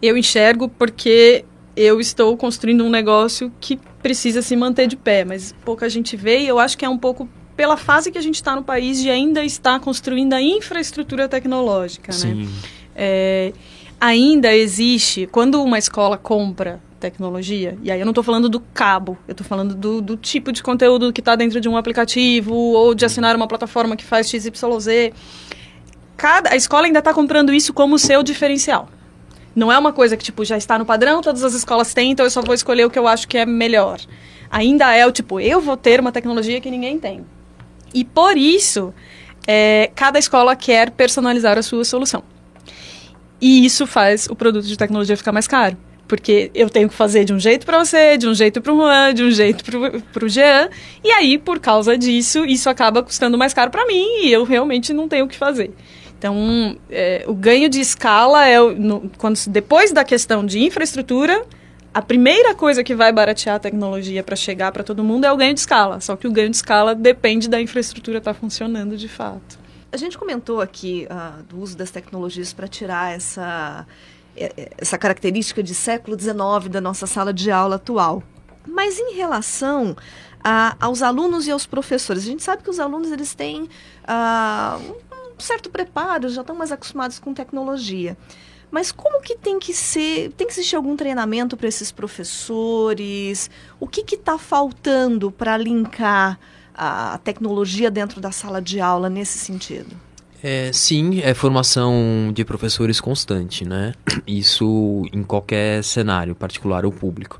eu 0.01 0.17
enxergo 0.17 0.69
porque 0.69 1.45
eu 1.75 1.99
estou 1.99 2.35
construindo 2.37 2.83
um 2.83 2.89
negócio 2.89 3.51
que 3.59 3.79
precisa 4.01 4.41
se 4.41 4.55
manter 4.55 4.87
de 4.87 4.95
pé, 4.95 5.25
mas 5.25 5.55
pouca 5.65 5.89
gente 5.89 6.15
vê 6.15 6.39
e 6.39 6.47
eu 6.47 6.59
acho 6.59 6.77
que 6.77 6.85
é 6.85 6.89
um 6.89 6.97
pouco 6.97 7.27
pela 7.55 7.77
fase 7.77 8.11
que 8.11 8.17
a 8.17 8.21
gente 8.21 8.35
está 8.35 8.55
no 8.55 8.63
país 8.63 9.01
de 9.01 9.09
ainda 9.09 9.43
estar 9.43 9.79
construindo 9.79 10.33
a 10.33 10.41
infraestrutura 10.41 11.27
tecnológica, 11.27 12.11
né? 12.11 12.17
Sim. 12.17 12.33
né? 12.43 12.49
É, 12.95 13.53
ainda 14.03 14.53
existe, 14.53 15.25
quando 15.31 15.63
uma 15.63 15.79
escola 15.79 16.17
compra 16.17 16.81
tecnologia, 16.99 17.77
e 17.81 17.89
aí 17.89 18.01
eu 18.01 18.05
não 18.05 18.11
estou 18.11 18.23
falando 18.23 18.49
do 18.49 18.59
cabo, 18.59 19.17
eu 19.25 19.31
estou 19.31 19.47
falando 19.47 19.73
do, 19.73 20.01
do, 20.01 20.17
tipo 20.17 20.51
de 20.51 20.61
conteúdo 20.61 21.13
que 21.13 21.21
está 21.21 21.37
dentro 21.37 21.61
de 21.61 21.69
um 21.69 21.77
aplicativo 21.77 22.53
ou 22.53 22.93
de 22.93 23.05
assinar 23.05 23.33
uma 23.33 23.47
plataforma 23.47 23.95
que 23.95 24.03
faz 24.03 24.29
XYZ. 24.29 25.13
Cada, 26.17 26.51
a 26.51 26.55
escola 26.57 26.85
ainda 26.85 26.99
está 26.99 27.13
comprando 27.13 27.53
isso 27.53 27.73
como 27.73 27.97
seu 27.97 28.21
diferencial. 28.23 28.89
Não 29.55 29.71
é 29.71 29.79
uma 29.79 29.93
coisa 29.93 30.17
que, 30.17 30.23
tipo, 30.23 30.43
já 30.43 30.57
está 30.57 30.77
no 30.77 30.85
padrão, 30.85 31.21
todas 31.21 31.43
as 31.43 31.53
escolas 31.53 31.93
têm, 31.93 32.11
então 32.11 32.25
eu 32.25 32.29
só 32.29 32.41
vou 32.41 32.53
escolher 32.53 32.85
o 32.85 32.89
que 32.89 32.99
eu 32.99 33.07
acho 33.07 33.25
que 33.25 33.37
é 33.37 33.45
melhor. 33.45 34.01
Ainda 34.51 34.93
é 34.93 35.07
o 35.07 35.13
tipo, 35.13 35.39
eu 35.39 35.61
vou 35.61 35.77
ter 35.77 36.01
uma 36.01 36.11
tecnologia 36.11 36.59
que 36.59 36.69
ninguém 36.69 36.99
tem. 36.99 37.25
E 37.93 38.03
por 38.03 38.37
isso, 38.37 38.93
é, 39.47 39.91
cada 39.95 40.19
escola 40.19 40.57
quer 40.57 40.91
personalizar 40.91 41.57
a 41.57 41.61
sua 41.61 41.85
solução. 41.85 42.32
E 43.43 43.65
isso 43.65 43.85
faz 43.85 44.25
o 44.29 44.37
produto 44.37 44.65
de 44.65 44.77
tecnologia 44.77 45.17
ficar 45.17 45.33
mais 45.33 45.47
caro. 45.47 45.75
Porque 46.07 46.49
eu 46.55 46.69
tenho 46.69 46.87
que 46.87 46.95
fazer 46.95 47.25
de 47.25 47.33
um 47.33 47.39
jeito 47.39 47.65
para 47.65 47.77
você, 47.77 48.17
de 48.17 48.25
um 48.25 48.33
jeito 48.33 48.61
para 48.61 48.71
o 48.71 48.77
Juan, 48.77 49.13
de 49.13 49.21
um 49.21 49.31
jeito 49.31 49.65
para 50.13 50.25
o 50.25 50.29
Jean. 50.29 50.69
E 51.03 51.11
aí, 51.11 51.37
por 51.37 51.59
causa 51.59 51.97
disso, 51.97 52.45
isso 52.45 52.69
acaba 52.69 53.03
custando 53.03 53.37
mais 53.37 53.53
caro 53.53 53.69
para 53.69 53.85
mim 53.85 54.21
e 54.23 54.31
eu 54.31 54.45
realmente 54.45 54.93
não 54.93 55.09
tenho 55.09 55.25
o 55.25 55.27
que 55.27 55.35
fazer. 55.35 55.71
Então, 56.17 56.77
é, 56.89 57.25
o 57.27 57.33
ganho 57.33 57.67
de 57.67 57.81
escala 57.81 58.47
é 58.47 58.57
no, 58.61 59.11
quando 59.17 59.37
depois 59.47 59.91
da 59.91 60.05
questão 60.05 60.45
de 60.45 60.63
infraestrutura, 60.63 61.43
a 61.93 62.01
primeira 62.01 62.55
coisa 62.55 62.81
que 62.81 62.95
vai 62.95 63.11
baratear 63.11 63.57
a 63.57 63.59
tecnologia 63.59 64.23
para 64.23 64.37
chegar 64.37 64.71
para 64.71 64.83
todo 64.85 65.03
mundo 65.03 65.25
é 65.25 65.31
o 65.33 65.35
ganho 65.35 65.53
de 65.53 65.59
escala. 65.59 65.99
Só 65.99 66.15
que 66.15 66.29
o 66.29 66.31
ganho 66.31 66.49
de 66.49 66.55
escala 66.55 66.95
depende 66.95 67.49
da 67.49 67.59
infraestrutura 67.59 68.19
estar 68.19 68.33
tá 68.33 68.39
funcionando 68.39 68.95
de 68.95 69.09
fato. 69.09 69.62
A 69.93 69.97
gente 69.97 70.17
comentou 70.17 70.59
aqui 70.59 71.07
uh, 71.07 71.43
do 71.43 71.59
uso 71.59 71.77
das 71.77 71.91
tecnologias 71.91 72.51
para 72.51 72.67
tirar 72.67 73.13
essa, 73.13 73.85
essa 74.75 74.97
característica 74.97 75.61
de 75.61 75.75
século 75.75 76.19
XIX 76.19 76.67
da 76.67 76.81
nossa 76.81 77.05
sala 77.05 77.31
de 77.31 77.51
aula 77.51 77.75
atual. 77.75 78.23
Mas 78.65 78.97
em 78.97 79.13
relação 79.13 79.95
a, 80.43 80.75
aos 80.79 81.03
alunos 81.03 81.45
e 81.45 81.51
aos 81.51 81.67
professores, 81.67 82.23
a 82.23 82.25
gente 82.25 82.41
sabe 82.41 82.63
que 82.63 82.71
os 82.71 82.79
alunos 82.79 83.11
eles 83.11 83.35
têm 83.35 83.61
uh, 83.61 84.95
um 85.37 85.39
certo 85.39 85.69
preparo, 85.69 86.27
já 86.27 86.41
estão 86.41 86.55
mais 86.55 86.71
acostumados 86.71 87.19
com 87.19 87.31
tecnologia. 87.31 88.17
Mas 88.71 88.91
como 88.91 89.21
que 89.21 89.37
tem 89.37 89.59
que 89.59 89.75
ser, 89.75 90.31
tem 90.31 90.47
que 90.47 90.53
existir 90.53 90.75
algum 90.75 90.95
treinamento 90.95 91.55
para 91.55 91.67
esses 91.67 91.91
professores? 91.91 93.47
O 93.79 93.85
que 93.87 94.15
está 94.15 94.39
faltando 94.39 95.31
para 95.31 95.55
linkar 95.55 96.39
a 96.73 97.19
tecnologia 97.23 97.89
dentro 97.91 98.19
da 98.19 98.31
sala 98.31 98.61
de 98.61 98.79
aula 98.79 99.09
nesse 99.09 99.37
sentido? 99.37 99.95
É, 100.41 100.71
sim, 100.73 101.21
é 101.21 101.33
formação 101.33 102.31
de 102.33 102.43
professores 102.43 102.99
constante, 102.99 103.65
né? 103.65 103.93
Isso 104.27 105.03
em 105.13 105.23
qualquer 105.23 105.83
cenário, 105.83 106.35
particular 106.35 106.85
ou 106.85 106.91
público. 106.91 107.39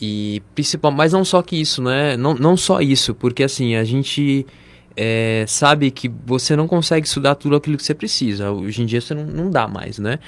E 0.00 0.42
principal, 0.54 0.90
mas 0.90 1.12
não 1.12 1.24
só 1.24 1.40
que 1.40 1.56
isso, 1.56 1.80
né? 1.82 2.16
Não, 2.16 2.34
não 2.34 2.56
só 2.56 2.80
isso, 2.80 3.14
porque 3.14 3.44
assim, 3.44 3.76
a 3.76 3.84
gente 3.84 4.44
é, 4.96 5.44
sabe 5.46 5.90
que 5.90 6.08
você 6.26 6.56
não 6.56 6.66
consegue 6.66 7.06
estudar 7.06 7.34
tudo 7.36 7.56
aquilo 7.56 7.76
que 7.76 7.82
você 7.82 7.94
precisa. 7.94 8.50
Hoje 8.50 8.82
em 8.82 8.86
dia 8.86 9.00
você 9.00 9.14
não, 9.14 9.24
não 9.24 9.50
dá 9.50 9.68
mais, 9.68 9.98
né? 9.98 10.18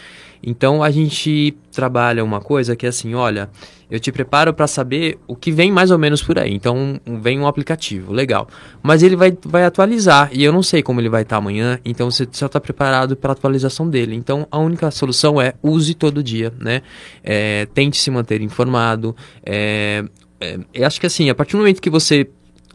Então 0.43 0.83
a 0.83 0.91
gente 0.91 1.57
trabalha 1.73 2.25
uma 2.25 2.41
coisa 2.41 2.77
que 2.77 2.87
é 2.87 2.89
assim, 2.89 3.15
olha, 3.15 3.51
eu 3.91 4.01
te 4.01 4.11
preparo 4.11 4.53
para 4.53 4.67
saber 4.67 5.19
o 5.27 5.37
que 5.37 5.53
vem 5.53 5.71
mais 5.71 5.91
ou 5.91 5.99
menos 5.99 6.23
por 6.23 6.39
aí. 6.39 6.53
Então 6.53 7.01
vem 7.21 7.39
um 7.39 7.47
aplicativo, 7.47 8.13
legal. 8.13 8.49
Mas 8.83 9.03
ele 9.03 9.17
vai, 9.17 9.37
vai 9.45 9.65
atualizar 9.65 10.31
e 10.33 10.43
eu 10.43 10.53
não 10.53 10.63
sei 10.63 10.83
como 10.83 11.01
ele 11.01 11.09
vai 11.09 11.23
estar 11.23 11.37
tá 11.37 11.39
amanhã, 11.39 11.79
então 11.85 12.11
você 12.11 12.27
só 12.33 12.47
está 12.47 12.61
preparado 12.61 13.17
para 13.17 13.31
a 13.31 13.35
atualização 13.35 13.89
dele. 13.89 14.15
Então 14.15 14.47
a 14.51 14.59
única 14.59 14.91
solução 14.91 15.41
é 15.41 15.55
use 15.63 15.95
todo 15.95 16.23
dia, 16.23 16.53
né? 16.59 16.83
É, 17.23 17.67
tente 17.75 17.97
se 17.97 18.11
manter 18.11 18.41
informado. 18.41 19.15
É, 19.45 20.05
é, 20.41 20.85
acho 20.85 21.01
que 21.01 21.07
assim, 21.07 21.31
a 21.31 21.35
partir 21.35 21.53
do 21.53 21.59
momento 21.59 21.81
que 21.81 21.91
você 21.91 22.29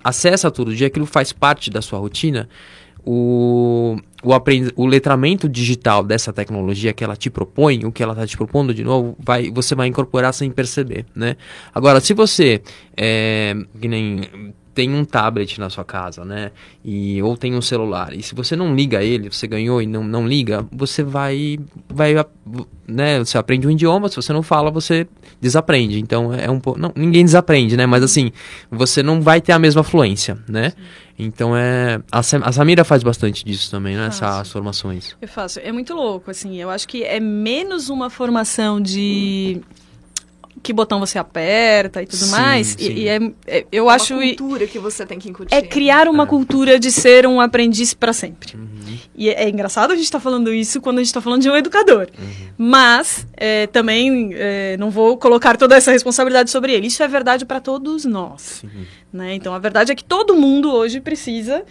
acessa 0.03 0.49
todo 0.49 0.75
dia, 0.75 0.87
aquilo 0.87 1.05
faz 1.05 1.31
parte 1.31 1.69
da 1.69 1.81
sua 1.81 1.99
rotina, 1.99 2.49
o, 3.05 3.97
o, 4.23 4.33
aprend... 4.33 4.71
o 4.75 4.85
letramento 4.85 5.49
digital 5.49 6.03
dessa 6.03 6.31
tecnologia 6.31 6.93
que 6.93 7.03
ela 7.03 7.15
te 7.15 7.29
propõe, 7.29 7.85
o 7.85 7.91
que 7.91 8.03
ela 8.03 8.13
está 8.13 8.25
te 8.25 8.37
propondo 8.37 8.73
de 8.73 8.83
novo, 8.83 9.15
vai, 9.19 9.49
você 9.49 9.75
vai 9.75 9.87
incorporar 9.87 10.33
sem 10.33 10.49
perceber, 10.51 11.05
né? 11.15 11.35
Agora, 11.73 11.99
se 11.99 12.13
você, 12.13 12.61
é, 12.95 13.55
que 13.79 13.87
nem 13.87 14.53
tem 14.73 14.93
um 14.93 15.03
tablet 15.03 15.59
na 15.59 15.69
sua 15.69 15.83
casa, 15.83 16.23
né? 16.23 16.51
E, 16.83 17.21
ou 17.21 17.35
tem 17.35 17.53
um 17.53 17.61
celular. 17.61 18.13
E 18.13 18.23
se 18.23 18.33
você 18.33 18.55
não 18.55 18.73
liga 18.73 19.03
ele, 19.03 19.29
você 19.29 19.47
ganhou 19.47 19.81
e 19.81 19.87
não, 19.87 20.03
não 20.03 20.25
liga, 20.25 20.65
você 20.71 21.03
vai, 21.03 21.59
vai, 21.89 22.13
né? 22.87 23.19
Você 23.19 23.37
aprende 23.37 23.67
um 23.67 23.71
idioma, 23.71 24.07
se 24.07 24.15
você 24.15 24.31
não 24.31 24.41
fala, 24.41 24.71
você 24.71 25.07
desaprende. 25.41 25.99
Então 25.99 26.33
é 26.33 26.49
um 26.49 26.59
pouco. 26.59 26.79
Não, 26.79 26.91
ninguém 26.95 27.25
desaprende, 27.25 27.75
né? 27.75 27.85
Mas 27.85 28.03
assim, 28.03 28.31
você 28.69 29.01
não 29.01 29.19
vai 29.21 29.41
ter 29.41 29.51
a 29.51 29.59
mesma 29.59 29.83
fluência, 29.83 30.37
né? 30.47 30.71
Então 31.17 31.57
é. 31.57 31.99
A, 32.11 32.19
a 32.19 32.51
Samira 32.51 32.83
faz 32.83 33.03
bastante 33.03 33.43
disso 33.43 33.69
também, 33.71 33.95
né? 33.95 34.07
Essas 34.07 34.51
formações. 34.51 35.15
Eu 35.21 35.27
faço. 35.27 35.59
É 35.59 35.71
muito 35.71 35.93
louco, 35.93 36.29
assim. 36.31 36.57
Eu 36.57 36.69
acho 36.69 36.87
que 36.87 37.03
é 37.03 37.19
menos 37.19 37.89
uma 37.89 38.09
formação 38.09 38.79
de 38.79 39.61
que 40.61 40.71
botão 40.71 40.99
você 40.99 41.17
aperta 41.17 42.01
e 42.01 42.05
tudo 42.05 42.25
sim, 42.25 42.31
mais. 42.31 42.67
Sim. 42.67 42.77
E, 42.79 42.99
e 43.01 43.07
é, 43.07 43.19
é, 43.47 43.65
eu 43.71 43.89
é 43.89 43.93
acho. 43.93 44.13
Uma 44.13 44.27
cultura 44.27 44.67
que 44.67 44.79
você 44.79 45.05
tem 45.05 45.19
que 45.19 45.29
incutir. 45.29 45.55
É 45.55 45.61
criar 45.61 46.07
uma 46.07 46.23
é. 46.23 46.27
cultura 46.27 46.79
de 46.79 46.91
ser 46.91 47.25
um 47.25 47.41
aprendiz 47.41 47.93
para 47.93 48.13
sempre. 48.13 48.55
Uhum. 48.55 48.97
E 49.15 49.29
é, 49.29 49.43
é, 49.43 49.49
engraçado 49.49 49.91
a 49.91 49.95
gente 49.95 50.05
estar 50.05 50.19
tá 50.19 50.23
falando 50.23 50.53
isso 50.53 50.79
quando 50.81 50.97
a 50.97 51.01
gente 51.01 51.07
está 51.07 51.21
falando 51.21 51.41
de 51.41 51.49
um 51.49 51.55
educador. 51.55 52.07
Uhum. 52.17 52.29
Mas 52.57 53.27
é, 53.35 53.67
também 53.67 54.31
é, 54.33 54.77
não 54.77 54.89
vou 54.89 55.17
colocar 55.17 55.57
toda 55.57 55.75
essa 55.75 55.91
responsabilidade 55.91 56.49
sobre 56.49 56.73
ele. 56.73 56.87
Isso 56.87 57.01
é 57.01 57.07
verdade 57.07 57.45
para 57.45 57.59
todos 57.59 58.05
nós. 58.05 58.63
Né? 59.11 59.35
Então 59.35 59.53
a 59.53 59.59
verdade 59.59 59.91
é 59.91 59.95
que 59.95 60.03
todo 60.03 60.35
mundo 60.35 60.71
hoje 60.71 61.01
precisa 61.01 61.63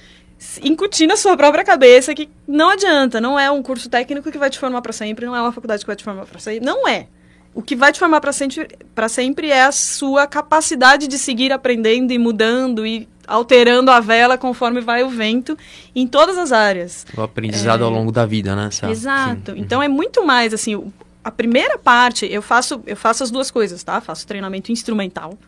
incutir 0.63 1.07
na 1.07 1.17
sua 1.17 1.37
própria 1.37 1.63
cabeça 1.63 2.15
que 2.15 2.29
não 2.49 2.71
adianta, 2.71 3.21
não 3.21 3.39
é 3.39 3.51
um 3.51 3.63
curso 3.63 3.91
técnico 3.91 4.33
que 4.33 4.39
vai 4.39 4.49
te 4.49 4.59
formar 4.59 4.81
para 4.81 4.93
sempre, 4.93 5.27
não 5.27 5.37
é 5.37 5.41
uma 5.41 5.53
faculdade 5.53 5.83
que 5.83 5.87
vai 5.87 5.97
te 5.97 6.03
formar 6.03 6.25
para 6.25 6.39
sempre, 6.39 6.65
não 6.65 6.89
é 6.89 7.09
o 7.55 7.63
que 7.63 7.75
vai 7.75 7.93
te 7.93 7.99
formar 7.99 8.21
para 8.21 8.33
sempre, 8.33 8.69
sempre 9.09 9.51
é 9.51 9.63
a 9.63 9.73
sua 9.73 10.27
capacidade 10.27 11.09
de 11.09 11.19
seguir 11.19 11.53
aprendendo 11.53 12.13
e 12.13 12.19
mudando 12.19 12.87
e 12.87 13.09
alterando 13.27 13.91
a 13.91 14.01
vela 14.01 14.37
conforme 14.37 14.81
vai 14.81 15.03
o 15.03 15.09
vento 15.09 15.57
em 15.95 16.07
todas 16.07 16.39
as 16.39 16.53
áreas. 16.53 17.07
O 17.17 17.23
aprendizado 17.23 17.83
é... 17.83 17.85
ao 17.85 17.91
longo 17.91 18.13
da 18.13 18.27
vida, 18.27 18.55
né? 18.57 18.71
Exato. 18.89 19.53
Sim. 19.53 19.59
Então 19.59 19.83
é 19.83 19.89
muito 19.89 20.25
mais 20.25 20.55
assim, 20.55 20.93
a 21.25 21.31
primeira 21.31 21.79
parte 21.79 22.27
eu 22.27 22.43
faço 22.43 22.83
eu 22.87 22.97
faço 22.97 23.23
as 23.23 23.31
duas 23.31 23.51
coisas, 23.51 23.83
tá? 23.83 24.01
Faço 24.01 24.27
treinamento 24.27 24.73
instrumental, 24.73 25.39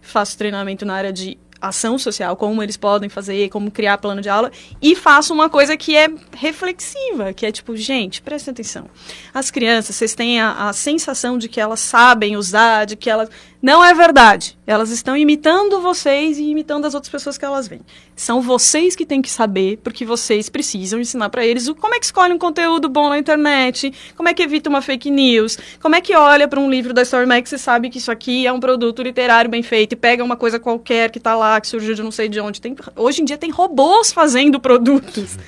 faço 0.00 0.36
treinamento 0.36 0.84
na 0.84 0.94
área 0.94 1.12
de 1.12 1.38
ação 1.62 1.98
social, 1.98 2.36
como 2.36 2.62
eles 2.62 2.76
podem 2.76 3.08
fazer, 3.08 3.48
como 3.48 3.70
criar 3.70 3.98
plano 3.98 4.20
de 4.20 4.28
aula, 4.28 4.50
e 4.80 4.96
faço 4.96 5.32
uma 5.32 5.48
coisa 5.48 5.76
que 5.76 5.96
é 5.96 6.08
reflexiva, 6.36 7.32
que 7.32 7.46
é 7.46 7.52
tipo, 7.52 7.76
gente, 7.76 8.20
presta 8.20 8.50
atenção. 8.50 8.86
As 9.32 9.50
crianças, 9.50 9.94
vocês 9.94 10.14
têm 10.14 10.40
a, 10.40 10.68
a 10.68 10.72
sensação 10.72 11.38
de 11.38 11.48
que 11.48 11.60
elas 11.60 11.80
sabem 11.80 12.36
usar, 12.36 12.84
de 12.84 12.96
que 12.96 13.08
elas 13.08 13.30
não 13.62 13.84
é 13.84 13.94
verdade. 13.94 14.58
Elas 14.66 14.90
estão 14.90 15.16
imitando 15.16 15.80
vocês 15.80 16.36
e 16.36 16.42
imitando 16.42 16.84
as 16.84 16.94
outras 16.94 17.12
pessoas 17.12 17.38
que 17.38 17.44
elas 17.44 17.68
veem. 17.68 17.82
São 18.16 18.42
vocês 18.42 18.96
que 18.96 19.06
têm 19.06 19.22
que 19.22 19.30
saber, 19.30 19.78
porque 19.84 20.04
vocês 20.04 20.48
precisam 20.48 20.98
ensinar 20.98 21.30
para 21.30 21.46
eles 21.46 21.68
o, 21.68 21.74
como 21.76 21.94
é 21.94 22.00
que 22.00 22.04
escolhe 22.04 22.32
um 22.32 22.38
conteúdo 22.38 22.88
bom 22.88 23.08
na 23.08 23.18
internet, 23.18 23.94
como 24.16 24.28
é 24.28 24.34
que 24.34 24.42
evita 24.42 24.68
uma 24.68 24.82
fake 24.82 25.12
news, 25.12 25.56
como 25.80 25.94
é 25.94 26.00
que 26.00 26.12
olha 26.16 26.48
para 26.48 26.58
um 26.58 26.68
livro 26.68 26.92
da 26.92 27.02
Story 27.02 27.24
Max 27.24 27.52
e 27.52 27.58
sabe 27.58 27.88
que 27.88 27.98
isso 27.98 28.10
aqui 28.10 28.48
é 28.48 28.52
um 28.52 28.58
produto 28.58 29.00
literário 29.00 29.48
bem 29.48 29.62
feito 29.62 29.92
e 29.92 29.96
pega 29.96 30.24
uma 30.24 30.36
coisa 30.36 30.58
qualquer 30.58 31.12
que 31.12 31.18
está 31.18 31.36
lá, 31.36 31.60
que 31.60 31.68
surgiu 31.68 31.94
de 31.94 32.02
não 32.02 32.10
sei 32.10 32.28
de 32.28 32.40
onde. 32.40 32.60
Tem, 32.60 32.74
hoje 32.96 33.22
em 33.22 33.24
dia 33.24 33.38
tem 33.38 33.50
robôs 33.50 34.12
fazendo 34.12 34.58
produtos. 34.58 35.38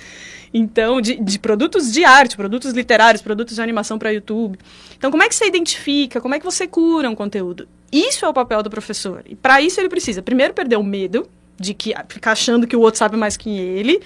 Então, 0.57 1.01
de, 1.01 1.17
de, 1.17 1.37
produtos 1.41 1.93
de 1.93 2.05
arte, 2.05 2.37
produtos 2.37 2.71
literários, 2.71 3.21
produtos 3.21 3.57
de 3.57 3.61
animação 3.61 3.99
para 3.99 4.11
YouTube. 4.11 4.57
Então, 4.97 5.11
como 5.11 5.21
é 5.21 5.29
que 5.29 5.35
você 5.35 5.47
identifica? 5.49 6.21
Como 6.21 6.33
é 6.33 6.39
que 6.39 6.45
você 6.45 6.69
cura 6.69 7.11
um 7.11 7.15
conteúdo? 7.17 7.67
Isso 7.95 8.25
é 8.25 8.29
o 8.29 8.33
papel 8.33 8.61
do 8.61 8.69
professor. 8.69 9.23
E 9.25 9.37
para 9.37 9.61
isso 9.61 9.81
ele 9.81 9.89
precisa, 9.89 10.21
primeiro, 10.21 10.53
perder 10.53 10.77
o 10.77 10.83
medo 10.83 11.29
de 11.57 11.73
que 11.73 11.95
ficar 12.09 12.33
achando 12.33 12.67
que 12.67 12.75
o 12.75 12.81
outro 12.81 12.99
sabe 12.99 13.17
mais 13.17 13.37
que 13.37 13.57
ele. 13.57 14.03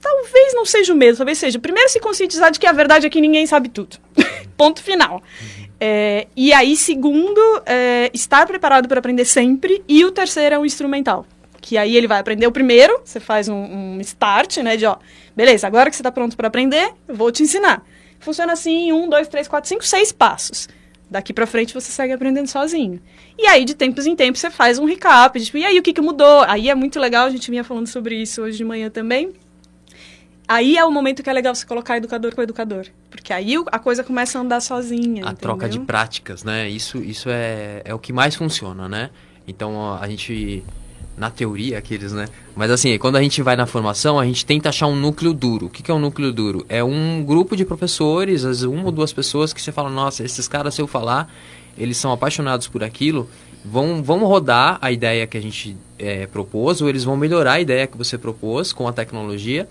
Talvez 0.00 0.54
não 0.54 0.64
seja 0.64 0.92
o 0.92 0.96
medo, 0.96 1.16
talvez 1.16 1.38
seja. 1.38 1.58
Primeiro, 1.58 1.88
se 1.88 1.98
conscientizar 1.98 2.52
de 2.52 2.60
que 2.60 2.66
a 2.66 2.72
verdade 2.72 3.06
é 3.06 3.10
que 3.10 3.20
ninguém 3.20 3.46
sabe 3.46 3.68
tudo. 3.68 3.96
Ponto 4.56 4.80
final. 4.80 5.20
É, 5.80 6.28
e 6.36 6.52
aí, 6.52 6.76
segundo, 6.76 7.40
é, 7.66 8.10
estar 8.14 8.46
preparado 8.46 8.86
para 8.86 9.00
aprender 9.00 9.24
sempre. 9.24 9.82
E 9.88 10.04
o 10.04 10.12
terceiro 10.12 10.54
é 10.54 10.58
o 10.58 10.64
instrumental. 10.64 11.26
Que 11.60 11.76
aí 11.76 11.96
ele 11.96 12.06
vai 12.06 12.20
aprender 12.20 12.46
o 12.46 12.52
primeiro, 12.52 13.00
você 13.04 13.18
faz 13.18 13.48
um, 13.48 13.56
um 13.56 14.00
start, 14.02 14.58
né? 14.58 14.76
De 14.76 14.86
ó, 14.86 14.98
beleza, 15.34 15.66
agora 15.66 15.90
que 15.90 15.96
você 15.96 16.02
está 16.02 16.12
pronto 16.12 16.36
para 16.36 16.46
aprender, 16.46 16.92
eu 17.08 17.14
vou 17.16 17.32
te 17.32 17.42
ensinar. 17.42 17.82
Funciona 18.20 18.52
assim, 18.52 18.92
um, 18.92 19.08
dois, 19.08 19.26
três, 19.26 19.48
quatro, 19.48 19.68
cinco, 19.68 19.84
seis 19.84 20.12
passos. 20.12 20.68
Daqui 21.10 21.32
para 21.32 21.46
frente 21.46 21.74
você 21.74 21.92
segue 21.92 22.12
aprendendo 22.12 22.48
sozinho. 22.48 23.00
E 23.38 23.46
aí, 23.46 23.64
de 23.64 23.74
tempos 23.74 24.06
em 24.06 24.16
tempos, 24.16 24.40
você 24.40 24.50
faz 24.50 24.78
um 24.78 24.84
recap. 24.84 25.38
Tipo, 25.40 25.58
e 25.58 25.64
aí, 25.64 25.78
o 25.78 25.82
que, 25.82 25.92
que 25.92 26.00
mudou? 26.00 26.42
Aí 26.48 26.68
é 26.68 26.74
muito 26.74 26.98
legal, 26.98 27.26
a 27.26 27.30
gente 27.30 27.50
vinha 27.50 27.62
falando 27.62 27.86
sobre 27.86 28.20
isso 28.20 28.42
hoje 28.42 28.56
de 28.56 28.64
manhã 28.64 28.90
também. 28.90 29.32
Aí 30.46 30.76
é 30.76 30.84
o 30.84 30.90
momento 30.90 31.22
que 31.22 31.30
é 31.30 31.32
legal 31.32 31.54
você 31.54 31.64
colocar 31.64 31.96
educador 31.96 32.34
com 32.34 32.42
educador. 32.42 32.86
Porque 33.10 33.32
aí 33.32 33.54
a 33.72 33.78
coisa 33.78 34.04
começa 34.04 34.38
a 34.38 34.42
andar 34.42 34.60
sozinha. 34.60 35.24
A 35.24 35.32
entendeu? 35.32 35.36
troca 35.36 35.68
de 35.68 35.80
práticas, 35.80 36.44
né? 36.44 36.68
Isso, 36.68 36.98
isso 36.98 37.28
é, 37.30 37.80
é 37.84 37.94
o 37.94 37.98
que 37.98 38.12
mais 38.12 38.34
funciona, 38.34 38.88
né? 38.88 39.10
Então 39.46 39.94
a 39.94 40.06
gente 40.08 40.62
na 41.16 41.30
teoria 41.30 41.78
aqueles, 41.78 42.12
né? 42.12 42.26
Mas 42.56 42.70
assim, 42.70 42.96
quando 42.98 43.16
a 43.16 43.22
gente 43.22 43.42
vai 43.42 43.56
na 43.56 43.66
formação, 43.66 44.18
a 44.18 44.24
gente 44.24 44.44
tenta 44.44 44.68
achar 44.68 44.86
um 44.86 44.96
núcleo 44.96 45.32
duro. 45.32 45.66
O 45.66 45.70
que, 45.70 45.82
que 45.82 45.90
é 45.90 45.94
um 45.94 45.98
núcleo 45.98 46.32
duro? 46.32 46.66
É 46.68 46.82
um 46.82 47.22
grupo 47.24 47.56
de 47.56 47.64
professores, 47.64 48.44
às 48.44 48.62
uma 48.62 48.86
ou 48.86 48.92
duas 48.92 49.12
pessoas 49.12 49.52
que 49.52 49.62
você 49.62 49.72
fala, 49.72 49.90
nossa, 49.90 50.24
esses 50.24 50.48
caras, 50.48 50.74
se 50.74 50.82
eu 50.82 50.86
falar, 50.86 51.32
eles 51.78 51.96
são 51.96 52.12
apaixonados 52.12 52.68
por 52.68 52.82
aquilo, 52.82 53.28
vão, 53.64 54.02
vão 54.02 54.24
rodar 54.24 54.78
a 54.80 54.90
ideia 54.92 55.26
que 55.26 55.36
a 55.36 55.42
gente 55.42 55.76
é, 55.98 56.26
propôs, 56.26 56.82
ou 56.82 56.88
eles 56.88 57.04
vão 57.04 57.16
melhorar 57.16 57.54
a 57.54 57.60
ideia 57.60 57.86
que 57.86 57.96
você 57.96 58.18
propôs 58.18 58.72
com 58.72 58.86
a 58.86 58.92
tecnologia 58.92 59.68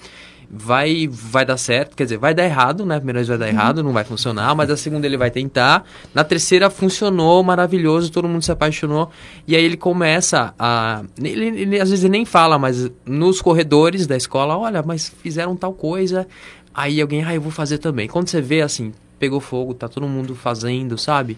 vai 0.55 1.09
vai 1.11 1.43
dar 1.43 1.57
certo, 1.57 1.95
quer 1.95 2.03
dizer, 2.03 2.17
vai 2.17 2.33
dar 2.33 2.43
errado, 2.43 2.85
né? 2.85 2.95
A 2.95 2.99
primeira 2.99 3.17
vez 3.17 3.27
vai 3.27 3.37
dar 3.39 3.47
errado, 3.47 3.81
não 3.81 3.91
vai 3.91 4.03
funcionar, 4.03 4.53
mas 4.53 4.69
a 4.69 4.77
segunda 4.77 5.07
ele 5.07 5.17
vai 5.17 5.31
tentar. 5.31 5.83
Na 6.13 6.23
terceira 6.23 6.69
funcionou, 6.69 7.43
maravilhoso, 7.43 8.11
todo 8.11 8.27
mundo 8.27 8.43
se 8.43 8.51
apaixonou. 8.51 9.09
E 9.47 9.55
aí 9.55 9.63
ele 9.63 9.77
começa 9.77 10.53
a. 10.59 11.01
Ele, 11.17 11.61
ele 11.61 11.81
às 11.81 11.89
vezes 11.89 12.05
ele 12.05 12.11
nem 12.11 12.25
fala, 12.25 12.59
mas 12.59 12.87
nos 13.03 13.41
corredores 13.41 14.05
da 14.05 14.15
escola, 14.15 14.55
olha, 14.55 14.83
mas 14.83 15.11
fizeram 15.23 15.55
tal 15.55 15.73
coisa. 15.73 16.27
Aí 16.71 17.01
alguém, 17.01 17.23
ah, 17.23 17.33
eu 17.33 17.41
vou 17.41 17.51
fazer 17.51 17.79
também. 17.79 18.07
Quando 18.07 18.27
você 18.27 18.39
vê 18.39 18.61
assim, 18.61 18.93
pegou 19.17 19.39
fogo, 19.39 19.73
tá 19.73 19.87
todo 19.87 20.07
mundo 20.07 20.35
fazendo, 20.35 20.99
sabe? 20.99 21.35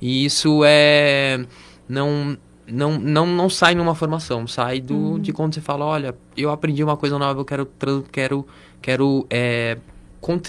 E 0.00 0.26
isso 0.26 0.62
é. 0.64 1.40
Não, 1.88 2.36
não, 2.70 2.98
não, 2.98 3.26
não 3.26 3.48
sai 3.48 3.74
numa 3.74 3.94
formação, 3.94 4.46
sai 4.46 4.80
do, 4.80 4.94
uhum. 4.94 5.18
de 5.18 5.32
quando 5.32 5.54
você 5.54 5.60
fala, 5.60 5.84
olha, 5.84 6.14
eu 6.36 6.50
aprendi 6.50 6.82
uma 6.84 6.96
coisa 6.96 7.18
nova, 7.18 7.40
eu 7.40 7.44
quero, 7.44 7.66
quero, 8.12 8.46
quero, 8.82 9.26
é, 9.30 9.78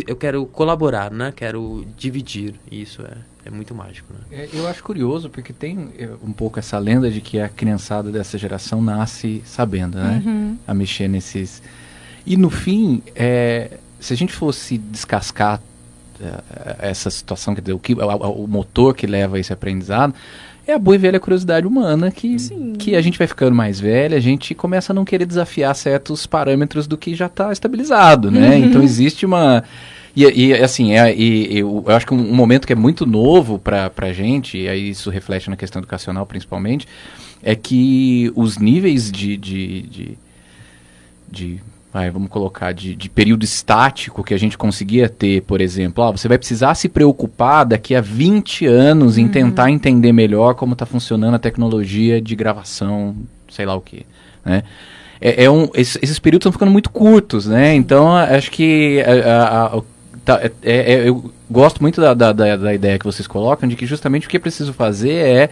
eu 0.08 0.16
quero 0.16 0.46
colaborar, 0.46 1.12
né? 1.12 1.32
Quero 1.36 1.86
dividir. 1.98 2.56
Isso 2.72 3.02
é, 3.02 3.18
é 3.46 3.50
muito 3.50 3.74
mágico, 3.74 4.14
né? 4.14 4.20
É, 4.32 4.50
eu 4.54 4.68
acho 4.68 4.84
curioso 4.84 5.30
porque 5.30 5.54
tem 5.54 5.90
é, 5.98 6.10
um 6.24 6.34
pouco 6.34 6.60
essa 6.60 6.78
lenda 6.78 7.10
de 7.10 7.22
que 7.22 7.40
a 7.40 7.48
criançada 7.48 8.12
dessa 8.12 8.38
geração 8.38 8.82
nasce 8.82 9.42
sabendo, 9.46 9.98
né? 9.98 10.22
Uhum. 10.26 10.58
A 10.68 10.74
mexer 10.74 11.08
nesses. 11.08 11.62
E 12.26 12.36
no 12.36 12.50
fim, 12.50 13.02
é, 13.16 13.78
se 14.00 14.14
a 14.14 14.18
gente 14.18 14.34
fosse 14.34 14.78
descascar 14.78 15.62
é, 16.22 16.90
essa 16.90 17.10
situação, 17.10 17.56
quer 17.56 17.62
dizer, 17.62 17.74
o, 17.74 17.80
que, 17.80 17.94
o, 17.94 18.44
o 18.44 18.48
motor 18.48 18.94
que 18.94 19.08
leva 19.08 19.38
a 19.38 19.40
esse 19.40 19.54
aprendizado, 19.54 20.14
é 20.72 20.76
a 20.76 20.80
boa 20.80 20.96
e 20.96 20.98
velha 20.98 21.20
curiosidade 21.20 21.66
humana 21.66 22.12
que, 22.12 22.36
que 22.78 22.96
a 22.96 23.02
gente 23.02 23.18
vai 23.18 23.28
ficando 23.28 23.56
mais 23.56 23.80
velha, 23.80 24.18
a 24.18 24.20
gente 24.20 24.54
começa 24.54 24.94
a 24.94 24.96
não 24.96 25.06
querer 25.06 25.26
desafiar 25.26 25.76
certos 25.76 26.26
parâmetros 26.26 26.88
do 26.88 26.98
que 26.98 27.16
já 27.16 27.26
está 27.26 27.52
estabilizado, 27.52 28.30
né? 28.32 28.56
Uhum. 28.56 28.66
Então 28.66 28.84
existe 28.84 29.26
uma... 29.26 29.64
E, 30.16 30.24
e 30.24 30.54
assim, 30.54 30.94
é, 30.96 31.16
e, 31.16 31.60
eu, 31.60 31.84
eu, 31.88 31.96
acho 31.96 32.06
que 32.06 32.14
um, 32.14 32.32
um, 32.32 32.34
momento 32.34 32.66
que 32.66 32.74
é 32.74 32.76
muito 32.76 33.06
novo 33.06 33.60
para 33.60 33.92
a 33.98 34.14
gente, 34.14 34.58
e 34.58 34.68
aí 34.68 34.90
isso 34.90 35.10
reflete 35.10 35.50
na 35.50 35.56
questão 35.56 35.80
educacional 35.80 36.26
principalmente, 36.26 36.88
é 37.42 37.56
que 37.56 38.32
os 38.36 38.58
níveis 38.58 39.12
de, 39.12 39.38
de, 39.38 39.82
de, 39.84 40.18
de 41.32 41.62
vai, 41.92 42.10
vamos 42.10 42.30
colocar, 42.30 42.72
de, 42.72 42.96
de, 42.96 43.10
período 43.10 43.44
estático 43.44 44.24
que 44.24 44.34
a 44.34 44.38
gente 44.38 44.58
conseguia 44.58 45.10
ter, 45.10 45.42
por 45.42 45.60
exemplo, 45.60 46.04
ó, 46.04 46.12
você 46.12 46.28
vai 46.28 46.38
precisar 46.38 46.76
se 46.76 46.88
preocupar 46.88 47.66
daqui 47.66 47.96
a 47.96 48.02
20 48.02 48.66
anos 48.68 49.18
em 49.18 49.26
uhum. 49.26 49.32
tentar 49.32 49.72
entender 49.72 50.12
melhor 50.12 50.54
como 50.54 50.74
está 50.74 50.86
funcionando 50.86 51.34
a 51.34 51.40
tecnologia 51.40 52.22
de 52.22 52.36
gravação, 52.36 53.16
sei 53.50 53.66
lá 53.66 53.76
o 53.76 53.82
que, 53.82 54.06
né? 54.46 54.64
É, 55.22 55.46
é 55.46 55.52
um, 55.52 55.70
esses, 55.74 55.98
esses, 56.02 56.18
períodos 56.18 56.44
estão 56.44 56.52
ficando 56.54 56.72
muito 56.72 56.90
curtos, 56.90 57.46
né? 57.46 57.74
Então, 57.76 58.16
acho 58.16 58.50
que 58.52 59.02
a, 59.02 59.34
a, 59.34 59.66
a, 59.66 59.82
tá, 60.24 60.40
é, 60.42 60.52
é, 60.64 61.10
eu 61.10 61.32
gosto 61.50 61.82
muito 61.82 62.00
da, 62.00 62.14
da, 62.14 62.32
da 62.32 62.74
ideia 62.74 62.98
que 62.98 63.04
vocês 63.04 63.28
colocam 63.28 63.68
de 63.68 63.76
que 63.76 63.86
justamente 63.86 64.28
o 64.28 64.30
que 64.30 64.38
é 64.38 64.40
preciso 64.40 64.72
fazer 64.72 65.12
é 65.12 65.50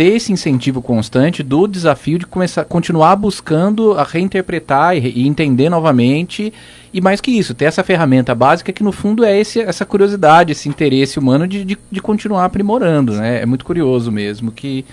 ter 0.00 0.16
esse 0.16 0.32
incentivo 0.32 0.80
constante 0.80 1.42
do 1.42 1.66
desafio 1.66 2.18
de 2.18 2.24
começar, 2.24 2.64
continuar 2.64 3.14
buscando 3.16 3.92
a 3.92 4.02
reinterpretar 4.02 4.96
e, 4.96 5.12
e, 5.14 5.28
entender 5.28 5.68
novamente. 5.68 6.54
E 6.90 7.02
mais 7.02 7.20
que 7.20 7.30
isso, 7.30 7.52
ter 7.52 7.66
essa 7.66 7.84
ferramenta 7.84 8.34
básica 8.34 8.72
que 8.72 8.82
no 8.82 8.92
fundo 8.92 9.26
é 9.26 9.38
esse, 9.38 9.60
essa 9.60 9.84
curiosidade, 9.84 10.52
esse 10.52 10.70
interesse 10.70 11.18
humano 11.18 11.46
de, 11.46 11.66
de, 11.66 11.78
de 11.92 12.00
continuar 12.00 12.46
aprimorando. 12.46 13.12
Né? 13.12 13.42
É 13.42 13.44
muito 13.44 13.62
curioso 13.62 14.10
mesmo 14.10 14.50
que, 14.50 14.86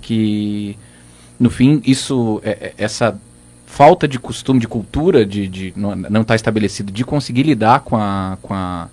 que 0.00 0.74
no 1.38 1.50
fim, 1.50 1.82
isso, 1.84 2.40
é, 2.42 2.50
é 2.50 2.74
essa 2.78 3.14
falta 3.66 4.08
de 4.08 4.18
costume, 4.18 4.58
de 4.58 4.66
cultura, 4.66 5.26
de, 5.26 5.46
de 5.48 5.74
não 5.76 5.92
estar 5.92 6.24
tá 6.24 6.34
estabelecido, 6.34 6.90
de 6.90 7.04
conseguir 7.04 7.42
lidar 7.42 7.80
com 7.80 7.94
a, 7.94 8.38
com 8.40 8.54
a 8.54 8.88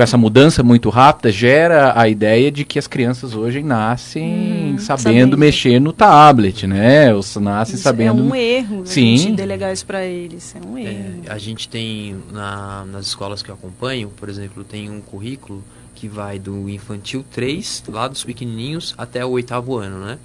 com 0.00 0.02
essa 0.02 0.16
mudança 0.16 0.62
muito 0.62 0.88
rápida, 0.88 1.30
gera 1.30 1.92
a 1.94 2.08
ideia 2.08 2.50
de 2.50 2.64
que 2.64 2.78
as 2.78 2.86
crianças 2.86 3.34
hoje 3.34 3.62
nascem 3.62 4.49
sabendo, 4.80 5.02
sabendo, 5.02 5.38
mexer 5.38 5.80
no 5.80 5.92
tablet, 5.92 6.66
né? 6.66 7.14
Ou 7.14 7.22
nascem 7.40 7.74
isso 7.74 7.84
sabendo. 7.84 8.20
É 8.20 8.22
um 8.22 8.34
erro 8.34 8.82
Sim. 8.84 9.14
a 9.14 9.18
gente 9.18 9.32
delegar 9.36 9.72
isso 9.72 9.86
para 9.86 10.04
eles. 10.04 10.54
É 10.54 10.66
um 10.66 10.76
é, 10.76 10.82
erro. 10.82 11.22
É, 11.26 11.32
a 11.32 11.38
gente 11.38 11.68
tem 11.68 12.16
na, 12.32 12.84
nas 12.86 13.06
escolas 13.06 13.42
que 13.42 13.50
eu 13.50 13.54
acompanho, 13.54 14.08
por 14.16 14.28
exemplo, 14.28 14.64
tem 14.64 14.90
um 14.90 15.00
currículo 15.00 15.62
que 15.94 16.08
vai 16.08 16.38
do 16.38 16.68
infantil 16.68 17.24
3, 17.30 17.84
lá 17.88 18.08
dos 18.08 18.24
pequenininhos, 18.24 18.94
até 18.96 19.24
o 19.24 19.30
oitavo 19.30 19.76
ano, 19.76 20.04
né? 20.04 20.18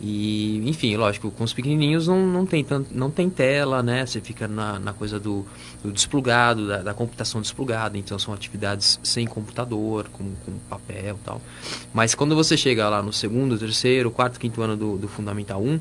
E, 0.00 0.62
enfim, 0.68 0.96
lógico, 0.96 1.30
com 1.30 1.42
os 1.42 1.52
pequenininhos 1.52 2.06
não, 2.06 2.24
não, 2.24 2.46
tem, 2.46 2.62
tanto, 2.62 2.96
não 2.96 3.10
tem 3.10 3.28
tela, 3.28 3.82
né? 3.82 4.06
Você 4.06 4.20
fica 4.20 4.46
na, 4.46 4.78
na 4.78 4.92
coisa 4.92 5.18
do, 5.18 5.44
do 5.82 5.90
desplugado, 5.90 6.68
da, 6.68 6.82
da, 6.82 6.94
computação 6.94 7.40
desplugada. 7.40 7.98
Então, 7.98 8.16
são 8.16 8.32
atividades 8.32 9.00
sem 9.02 9.26
computador, 9.26 10.08
com, 10.12 10.34
com 10.44 10.52
papel 10.68 11.16
e 11.16 11.24
tal. 11.24 11.42
Mas 11.92 12.14
quando 12.14 12.36
você 12.36 12.56
chega 12.56 12.88
lá 12.88 13.02
no 13.02 13.12
segundo, 13.12 13.58
terceiro, 13.58 14.10
quarto, 14.10 14.38
quinto 14.38 14.62
ano 14.62 14.76
do, 14.76 14.96
do 14.98 15.08
Fundamental 15.08 15.60
1, 15.60 15.80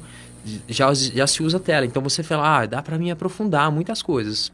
já, 0.68 0.92
já 0.94 1.28
se 1.28 1.44
usa 1.44 1.60
tela. 1.60 1.86
Então, 1.86 2.02
você 2.02 2.24
fala, 2.24 2.62
ah, 2.62 2.66
dá 2.66 2.82
para 2.82 2.98
mim 2.98 3.12
aprofundar 3.12 3.72
muitas 3.72 4.02
coisas. 4.02 4.52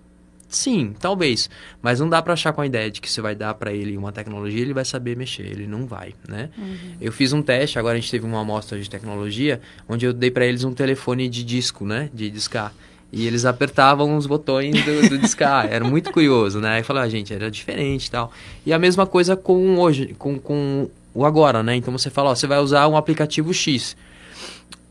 Sim, 0.53 0.93
talvez. 0.99 1.49
Mas 1.81 1.99
não 1.99 2.07
dá 2.07 2.21
para 2.21 2.33
achar 2.33 2.53
com 2.53 2.61
a 2.61 2.65
ideia 2.65 2.89
de 2.89 3.01
que 3.01 3.09
você 3.09 3.19
vai 3.21 3.33
dar 3.33 3.55
para 3.55 3.73
ele 3.73 3.97
uma 3.97 4.11
tecnologia 4.11 4.61
ele 4.61 4.73
vai 4.73 4.85
saber 4.85 5.17
mexer. 5.17 5.47
Ele 5.47 5.65
não 5.65 5.87
vai, 5.87 6.13
né? 6.29 6.49
Uhum. 6.55 6.77
Eu 7.01 7.11
fiz 7.11 7.33
um 7.33 7.41
teste, 7.41 7.79
agora 7.79 7.97
a 7.97 7.99
gente 7.99 8.11
teve 8.11 8.23
uma 8.23 8.41
amostra 8.41 8.79
de 8.79 8.87
tecnologia, 8.87 9.59
onde 9.89 10.05
eu 10.05 10.13
dei 10.13 10.29
para 10.29 10.45
eles 10.45 10.63
um 10.63 10.71
telefone 10.71 11.27
de 11.27 11.43
disco, 11.43 11.85
né? 11.85 12.07
De 12.13 12.29
discar. 12.29 12.71
E 13.11 13.25
eles 13.25 13.45
apertavam 13.45 14.15
os 14.15 14.27
botões 14.27 14.73
do, 14.85 15.09
do 15.09 15.17
discar. 15.17 15.65
Era 15.71 15.83
muito 15.83 16.11
curioso, 16.11 16.59
né? 16.59 16.75
Aí 16.75 16.83
falei, 16.83 17.01
ah, 17.01 17.09
gente, 17.09 17.33
era 17.33 17.49
diferente 17.49 18.05
e 18.05 18.11
tal. 18.11 18.31
E 18.63 18.71
a 18.71 18.77
mesma 18.77 19.07
coisa 19.07 19.35
com 19.35 19.79
hoje, 19.79 20.15
com, 20.19 20.37
com 20.37 20.87
o 21.15 21.25
agora, 21.25 21.63
né? 21.63 21.75
Então 21.75 21.91
você 21.91 22.11
fala, 22.11 22.29
ó, 22.29 22.35
você 22.35 22.45
vai 22.45 22.59
usar 22.59 22.87
um 22.87 22.95
aplicativo 22.95 23.51
X. 23.51 23.97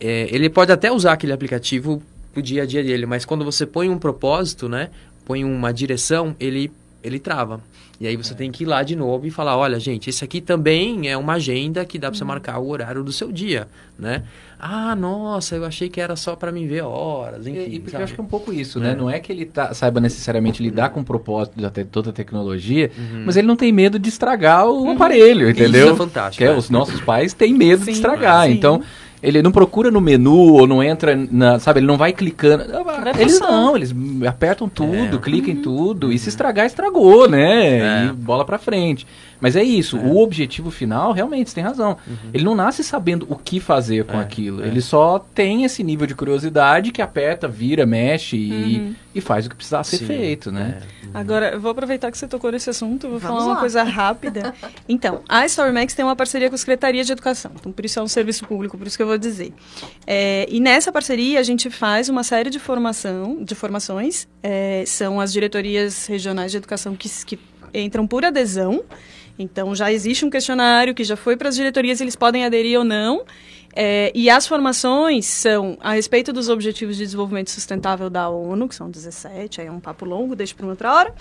É, 0.01 0.27
ele 0.35 0.51
pode 0.51 0.73
até 0.73 0.91
usar 0.91 1.13
aquele 1.13 1.33
aplicativo 1.33 2.03
pro 2.33 2.43
dia 2.43 2.63
a 2.63 2.67
dia 2.67 2.83
dele, 2.83 3.07
mas 3.07 3.25
quando 3.25 3.45
você 3.45 3.67
põe 3.67 3.89
um 3.89 3.99
propósito, 3.99 4.69
né? 4.69 4.91
Põe 5.25 5.45
uma 5.45 5.73
direção, 5.73 6.35
ele, 6.39 6.71
ele 7.03 7.19
trava. 7.19 7.61
E 8.03 8.07
aí 8.09 8.17
você 8.17 8.33
é. 8.33 8.37
tem 8.37 8.51
que 8.51 8.65
ir 8.65 8.67
lá 8.67 8.83
de 8.83 8.97
novo 8.97 9.29
e 9.29 9.31
falar, 9.31 9.57
olha, 9.57 9.79
gente, 9.79 10.11
esse 10.11 10.25
aqui 10.25 10.41
também 10.41 11.09
é 11.09 11.17
uma 11.17 11.35
agenda 11.35 11.85
que 11.85 12.01
dá 12.01 12.09
para 12.09 12.19
você 12.19 12.25
uhum. 12.25 12.29
marcar 12.29 12.59
o 12.59 12.69
horário 12.69 13.05
do 13.05 13.13
seu 13.13 13.31
dia, 13.31 13.69
né? 13.97 14.25
Ah, 14.59 14.97
nossa, 14.97 15.55
eu 15.55 15.65
achei 15.65 15.89
que 15.89 16.01
era 16.01 16.17
só 16.17 16.35
para 16.35 16.51
me 16.51 16.67
ver 16.67 16.83
horas, 16.83 17.47
enfim. 17.47 17.67
E, 17.69 17.79
porque 17.79 17.97
eu 17.97 18.01
acho 18.01 18.15
que 18.15 18.21
é 18.21 18.25
um 18.25 18.27
pouco 18.27 18.53
isso, 18.53 18.81
né? 18.81 18.91
É. 18.91 18.95
Não 18.97 19.09
é 19.09 19.21
que 19.21 19.31
ele 19.31 19.45
tá, 19.45 19.73
saiba 19.73 20.01
necessariamente 20.01 20.61
lidar 20.61 20.91
com 20.91 21.01
o 21.01 21.05
propósito 21.05 21.55
de 21.57 21.85
toda 21.85 22.11
a 22.11 22.13
tecnologia, 22.13 22.91
uhum. 22.99 23.23
mas 23.25 23.37
ele 23.37 23.47
não 23.47 23.57
tem 23.57 23.73
medo 23.73 24.01
de 24.01 24.09
estragar 24.09 24.67
o 24.67 24.83
uhum. 24.83 24.91
aparelho, 24.91 25.49
entendeu? 25.49 25.87
Isso 25.87 25.95
é 25.95 25.97
fantástico. 25.97 26.45
Que 26.45 26.45
é, 26.45 26.57
os 26.57 26.71
nossos 26.71 27.01
pais 27.01 27.33
têm 27.33 27.55
medo 27.55 27.85
sim, 27.85 27.93
de 27.93 27.97
estragar, 27.99 28.51
então 28.51 28.83
ele 29.23 29.41
não 29.41 29.53
procura 29.53 29.91
no 29.91 30.01
menu 30.01 30.55
ou 30.55 30.67
não 30.67 30.83
entra 30.83 31.15
na, 31.31 31.59
sabe, 31.59 31.79
ele 31.79 31.87
não 31.87 31.97
vai 31.97 32.13
clicando. 32.13 32.65
Eles 33.19 33.39
não, 33.39 33.77
eles 33.77 33.95
apertam 34.27 34.69
tudo, 34.69 35.17
é. 35.17 35.21
clicam 35.21 35.53
em 35.53 35.57
uhum. 35.57 35.63
tudo 35.63 36.13
e 36.13 36.19
se 36.19 36.29
estragar 36.29 36.67
estragou, 36.67 37.29
né? 37.29 37.79
É. 37.79 38.07
E 38.07 38.13
bola 38.13 38.45
para 38.45 38.59
frente. 38.59 39.07
Mas 39.43 39.57
é 39.57 39.63
isso, 39.65 39.97
é. 39.97 40.01
o 40.01 40.19
objetivo 40.19 40.71
final, 40.71 41.11
realmente, 41.11 41.51
você 41.51 41.57
tem 41.57 41.65
razão. 41.65 41.99
Uhum. 42.07 42.31
Ele 42.33 42.45
não 42.45 42.55
nasce 42.55 42.85
sabendo 42.85 43.27
o 43.29 43.35
que 43.35 43.59
fazer 43.59 44.05
com 44.05 44.17
é, 44.17 44.23
aquilo. 44.23 44.63
É. 44.63 44.69
Ele 44.69 44.81
só 44.81 45.19
tem 45.19 45.65
esse 45.65 45.83
nível 45.83 46.07
de 46.07 46.15
curiosidade 46.15 46.93
que 46.93 47.03
aperta, 47.03 47.49
vira, 47.49 47.85
mexe 47.85 48.37
e, 48.37 48.77
uhum. 48.79 48.95
e 49.13 49.21
faz 49.21 49.45
o 49.45 49.51
que 49.51 49.57
precisar 49.57 49.83
ser 49.83 49.97
Sim. 49.97 50.07
feito, 50.07 50.53
né? 50.53 50.81
É. 50.81 51.07
Uhum. 51.07 51.11
Agora, 51.13 51.51
eu 51.55 51.61
vou 51.61 51.73
aproveitar 51.73 52.13
que 52.13 52.17
você 52.17 52.29
tocou 52.29 52.53
nesse 52.53 52.71
assunto, 52.71 53.09
vou 53.09 53.19
Vamos 53.19 53.37
falar 53.37 53.47
lá. 53.47 53.53
uma 53.55 53.61
coisa 53.61 53.83
rápida. 53.83 54.55
então, 54.89 55.23
a 55.29 55.45
StoryMax 55.49 55.93
tem 55.93 56.05
uma 56.05 56.15
parceria 56.15 56.49
com 56.49 56.55
a 56.55 56.59
Secretaria 56.59 57.03
de 57.03 57.11
Educação, 57.11 57.51
então 57.59 57.73
por 57.73 57.85
isso 57.85 57.99
é 57.99 58.03
um 58.03 58.07
serviço 58.07 58.47
público, 58.47 58.79
por 58.79 58.87
isso 58.87 58.97
que 58.97 59.03
eu 59.03 59.09
vou 59.09 59.19
dizer. 59.19 59.53
É, 60.07 60.47
e 60.49 60.61
nessa 60.61 60.93
parceria 60.93 61.41
a 61.41 61.43
gente 61.43 61.69
faz 61.69 62.09
uma 62.09 62.23
série 62.23 62.49
de 62.49 62.61
formação, 62.61 63.43
de 63.43 63.57
formações, 63.57 64.29
é, 64.41 64.85
são 64.87 65.21
as 65.21 65.33
diretorias 65.33 66.07
regionais 66.07 66.53
de 66.53 66.59
educação 66.59 66.95
que, 66.95 67.09
que 67.27 67.39
entram 67.75 68.07
por 68.07 68.25
adesão, 68.25 68.85
então, 69.39 69.75
já 69.75 69.93
existe 69.93 70.25
um 70.25 70.31
questionário 70.31 70.95
que 70.95 71.05
já 71.05 71.17
foi 71.17 71.37
para 71.37 71.49
as 71.49 71.57
diretorias, 71.57 72.01
eles 72.01 72.17
podem 72.17 72.45
aderir 72.45 72.79
ou 72.79 72.85
não. 72.85 73.25
É, 73.75 74.13
e 74.15 74.29
as 74.29 74.47
formações 74.47 75.25
são 75.25 75.79
a 75.81 75.93
respeito 75.93 76.33
dos 76.33 76.49
Objetivos 76.49 76.97
de 76.97 77.05
Desenvolvimento 77.05 77.51
Sustentável 77.51 78.11
da 78.11 78.29
ONU, 78.29 78.69
que 78.69 78.75
são 78.75 78.91
17, 78.91 79.63
aí 79.63 79.67
é 79.67 79.73
um 79.73 79.81
papo 79.81 80.05
longo, 80.05 80.37
deixa 80.37 80.55
para 80.55 80.67
outra 80.67 80.95
hora, 80.95 81.15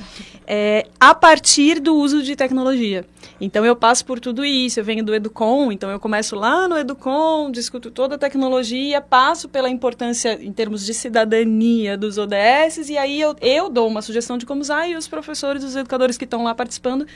é, 0.46 0.86
a 1.00 1.16
partir 1.16 1.80
do 1.80 1.96
uso 1.96 2.22
de 2.22 2.36
tecnologia. 2.36 3.06
Então, 3.40 3.66
eu 3.66 3.76
passo 3.76 4.06
por 4.06 4.20
tudo 4.20 4.44
isso, 4.44 4.80
eu 4.80 4.84
venho 4.84 5.04
do 5.04 5.16
Educom, 5.16 5.72
então 5.72 5.90
eu 5.90 6.00
começo 6.00 6.36
lá 6.36 6.68
no 6.68 6.78
Educom, 6.78 7.50
discuto 7.50 7.90
toda 7.90 8.16
a 8.16 8.18
tecnologia, 8.18 9.00
passo 9.00 9.48
pela 9.48 9.70
importância 9.70 10.38
em 10.42 10.52
termos 10.52 10.86
de 10.86 10.94
cidadania 10.94 11.98
dos 11.98 12.18
ODS, 12.18 12.90
e 12.90 12.98
aí 12.98 13.22
eu, 13.22 13.34
eu 13.40 13.70
dou 13.70 13.88
uma 13.88 14.02
sugestão 14.02 14.38
de 14.38 14.46
como 14.46 14.60
usar, 14.60 14.90
e 14.90 14.96
os 14.98 15.08
professores, 15.08 15.64
os 15.64 15.76
educadores 15.78 16.18
que 16.18 16.26
estão 16.26 16.44
lá 16.44 16.54
participando, 16.54 17.08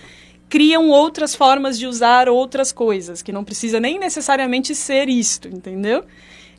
criam 0.49 0.89
outras 0.89 1.35
formas 1.35 1.77
de 1.77 1.87
usar 1.87 2.29
outras 2.29 2.71
coisas, 2.71 3.21
que 3.21 3.31
não 3.31 3.43
precisa 3.43 3.79
nem 3.79 3.99
necessariamente 3.99 4.73
ser 4.75 5.09
isto, 5.09 5.47
entendeu? 5.47 6.03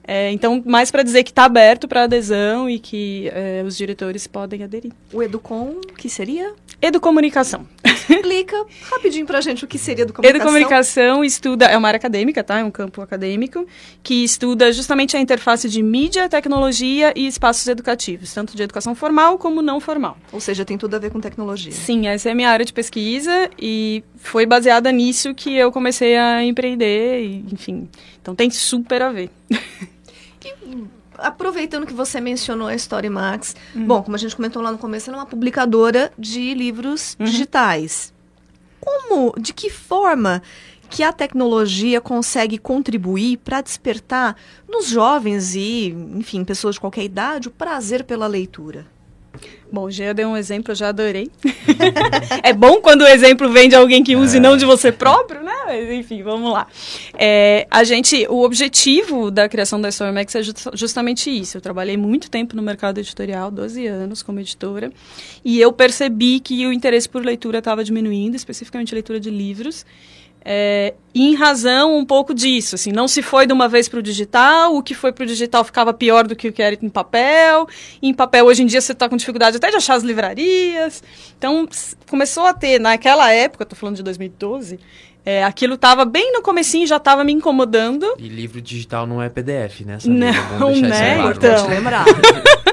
É, 0.06 0.30
então, 0.30 0.62
mais 0.64 0.90
para 0.90 1.02
dizer 1.02 1.24
que 1.24 1.30
está 1.30 1.44
aberto 1.44 1.88
para 1.88 2.04
adesão 2.04 2.70
e 2.70 2.78
que 2.78 3.28
é, 3.34 3.62
os 3.66 3.76
diretores 3.76 4.26
podem 4.26 4.62
aderir. 4.62 4.92
O 5.12 5.20
Educom, 5.22 5.80
que 5.98 6.08
seria? 6.08 6.54
Educomunicação. 6.80 7.66
Explica 8.08 8.64
rapidinho 8.90 9.26
para 9.26 9.38
a 9.38 9.40
gente 9.40 9.64
o 9.64 9.68
que 9.68 9.78
seria 9.78 10.02
Educomunicação. 10.02 10.36
Educomunicação 10.36 11.24
estuda, 11.24 11.66
é 11.66 11.76
uma 11.76 11.88
área 11.88 11.98
acadêmica, 11.98 12.42
tá? 12.44 12.60
É 12.60 12.64
um 12.64 12.70
campo 12.70 13.00
acadêmico, 13.00 13.66
que 14.02 14.24
estuda 14.24 14.72
justamente 14.72 15.16
a 15.16 15.20
interface 15.20 15.68
de 15.68 15.82
mídia, 15.82 16.28
tecnologia 16.28 17.12
e 17.16 17.26
espaços 17.26 17.66
educativos, 17.66 18.32
tanto 18.32 18.56
de 18.56 18.62
educação 18.62 18.94
formal 18.94 19.38
como 19.38 19.62
não 19.62 19.80
formal. 19.80 20.16
Ou 20.32 20.40
seja, 20.40 20.64
tem 20.64 20.78
tudo 20.78 20.94
a 20.94 20.98
ver 20.98 21.10
com 21.10 21.20
tecnologia. 21.20 21.72
Sim, 21.72 22.06
essa 22.06 22.28
é 22.28 22.32
a 22.32 22.34
minha 22.34 22.50
área 22.50 22.64
de 22.64 22.72
pesquisa 22.72 23.50
e 23.58 24.04
foi 24.16 24.46
baseada 24.46 24.90
nisso 24.92 25.34
que 25.34 25.54
eu 25.56 25.72
comecei 25.72 26.16
a 26.16 26.44
empreender, 26.44 27.22
e, 27.22 27.44
enfim. 27.52 27.88
Então 28.20 28.34
tem 28.34 28.50
super 28.50 29.02
a 29.02 29.10
ver. 29.10 29.30
Aproveitando 31.18 31.86
que 31.86 31.92
você 31.92 32.20
mencionou 32.20 32.68
a 32.68 32.74
Story 32.74 33.08
Max, 33.08 33.54
uhum. 33.74 33.86
bom, 33.86 34.02
como 34.02 34.16
a 34.16 34.18
gente 34.18 34.34
comentou 34.34 34.62
lá 34.62 34.72
no 34.72 34.78
começo, 34.78 35.10
ela 35.10 35.18
é 35.18 35.20
uma 35.20 35.26
publicadora 35.26 36.12
de 36.18 36.54
livros 36.54 37.16
uhum. 37.18 37.26
digitais. 37.26 38.12
Como, 38.80 39.34
de 39.38 39.52
que 39.52 39.70
forma 39.70 40.42
que 40.88 41.02
a 41.02 41.12
tecnologia 41.12 42.00
consegue 42.00 42.58
contribuir 42.58 43.38
para 43.38 43.60
despertar 43.60 44.36
nos 44.68 44.86
jovens 44.86 45.54
e, 45.54 45.88
enfim, 46.14 46.44
pessoas 46.44 46.76
de 46.76 46.80
qualquer 46.80 47.04
idade, 47.04 47.48
o 47.48 47.50
prazer 47.50 48.04
pela 48.04 48.26
leitura? 48.26 48.86
Bom, 49.70 49.90
já 49.90 50.12
deu 50.12 50.28
um 50.28 50.36
exemplo, 50.36 50.72
eu 50.72 50.76
já 50.76 50.88
adorei. 50.88 51.30
é 52.42 52.52
bom 52.52 52.80
quando 52.80 53.02
o 53.02 53.06
exemplo 53.06 53.50
vem 53.50 53.68
de 53.68 53.74
alguém 53.74 54.02
que 54.02 54.16
use, 54.16 54.36
é. 54.36 54.40
não 54.40 54.56
de 54.56 54.64
você 54.64 54.92
próprio? 54.92 55.42
Mas, 55.76 55.90
enfim, 55.90 56.22
vamos 56.22 56.52
lá. 56.52 56.66
É, 57.18 57.66
a 57.68 57.82
gente, 57.82 58.26
o 58.28 58.42
objetivo 58.42 59.30
da 59.30 59.48
criação 59.48 59.80
da 59.80 59.90
StoryMax 59.90 60.34
é 60.36 60.40
justamente 60.74 61.28
isso. 61.28 61.56
Eu 61.56 61.60
trabalhei 61.60 61.96
muito 61.96 62.30
tempo 62.30 62.54
no 62.54 62.62
mercado 62.62 62.98
editorial, 62.98 63.50
12 63.50 63.86
anos 63.86 64.22
como 64.22 64.38
editora, 64.38 64.92
e 65.44 65.60
eu 65.60 65.72
percebi 65.72 66.38
que 66.38 66.64
o 66.66 66.72
interesse 66.72 67.08
por 67.08 67.24
leitura 67.24 67.58
estava 67.58 67.82
diminuindo, 67.82 68.36
especificamente 68.36 68.94
leitura 68.94 69.18
de 69.18 69.30
livros. 69.30 69.84
É, 70.48 70.94
em 71.12 71.34
razão 71.34 71.98
um 71.98 72.04
pouco 72.04 72.32
disso, 72.32 72.76
assim, 72.76 72.92
não 72.92 73.08
se 73.08 73.20
foi 73.20 73.48
de 73.48 73.52
uma 73.52 73.68
vez 73.68 73.88
para 73.88 73.98
o 73.98 74.02
digital, 74.02 74.76
o 74.76 74.80
que 74.80 74.94
foi 74.94 75.10
para 75.10 75.24
o 75.24 75.26
digital 75.26 75.64
ficava 75.64 75.92
pior 75.92 76.24
do 76.24 76.36
que 76.36 76.46
o 76.46 76.52
que 76.52 76.62
era 76.62 76.78
em 76.80 76.88
papel, 76.88 77.66
em 78.00 78.14
papel 78.14 78.44
hoje 78.44 78.62
em 78.62 78.66
dia 78.66 78.80
você 78.80 78.92
está 78.92 79.08
com 79.08 79.16
dificuldade 79.16 79.56
até 79.56 79.70
de 79.70 79.76
achar 79.76 79.96
as 79.96 80.04
livrarias, 80.04 81.02
então 81.36 81.68
começou 82.08 82.46
a 82.46 82.54
ter, 82.54 82.78
naquela 82.78 83.32
época, 83.32 83.64
estou 83.64 83.76
falando 83.76 83.96
de 83.96 84.04
2012, 84.04 84.78
é, 85.26 85.42
aquilo 85.42 85.74
estava 85.74 86.04
bem 86.04 86.32
no 86.32 86.40
comecinho, 86.40 86.86
já 86.86 86.98
estava 86.98 87.24
me 87.24 87.32
incomodando. 87.32 88.14
E 88.16 88.28
livro 88.28 88.62
digital 88.62 89.08
não 89.08 89.20
é 89.20 89.28
PDF, 89.28 89.80
né? 89.80 89.98
Sabia? 89.98 90.32
Não, 90.56 90.70
né? 90.76 91.18
Então, 91.34 91.66
lembrar. 91.66 92.04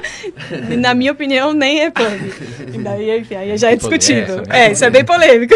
Na 0.78 0.94
minha 0.94 1.10
opinião, 1.10 1.52
nem 1.52 1.80
é 1.80 1.90
PUB. 1.90 2.80
daí, 2.80 3.18
enfim, 3.18 3.34
aí 3.34 3.58
já 3.58 3.72
é 3.72 3.76
discutível. 3.76 4.44
É, 4.48 4.70
isso 4.70 4.84
é 4.84 4.90
bem 4.90 5.04
polêmico. 5.04 5.52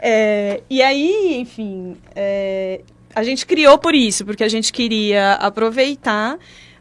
É, 0.00 0.62
e 0.68 0.82
aí, 0.82 1.36
enfim, 1.38 1.96
é, 2.14 2.80
a 3.14 3.22
gente 3.22 3.46
criou 3.46 3.78
por 3.78 3.94
isso, 3.94 4.24
porque 4.24 4.42
a 4.42 4.48
gente 4.48 4.72
queria 4.72 5.34
aproveitar 5.34 6.36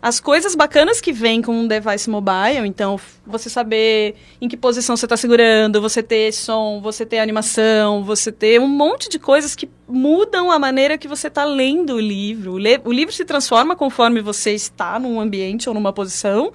as 0.06 0.20
coisas 0.20 0.54
bacanas 0.54 1.02
que 1.02 1.12
vêm 1.12 1.41
com 1.41 1.52
um 1.52 1.68
device 1.68 2.08
mobile, 2.08 2.68
então 2.68 3.00
você 3.26 3.50
saber 3.50 4.13
em 4.39 4.48
que 4.48 4.56
posição 4.56 4.96
você 4.96 5.08
está 5.08 5.18
segurando, 5.18 5.82
você 5.82 6.04
ter 6.04 6.32
som, 6.32 6.80
você 6.80 7.04
ter 7.04 7.18
animação, 7.18 8.04
você 8.04 8.32
ter 8.32 8.62
um 8.62 8.68
monte 8.68 9.10
de 9.10 9.18
coisas 9.18 9.56
que 9.56 9.68
mudam 9.88 10.52
a 10.52 10.60
maneira 10.60 10.96
que 10.96 11.08
você 11.08 11.28
está 11.28 11.44
lendo 11.44 11.96
o 11.96 12.00
livro. 12.00 12.52
O, 12.52 12.89
o 12.89 12.94
livro 12.94 13.15
se 13.15 13.26
transforma 13.26 13.76
conforme 13.76 14.22
você 14.22 14.52
está 14.52 15.00
num 15.00 15.20
ambiente 15.20 15.68
ou 15.68 15.74
numa 15.74 15.91
posição, 15.91 16.54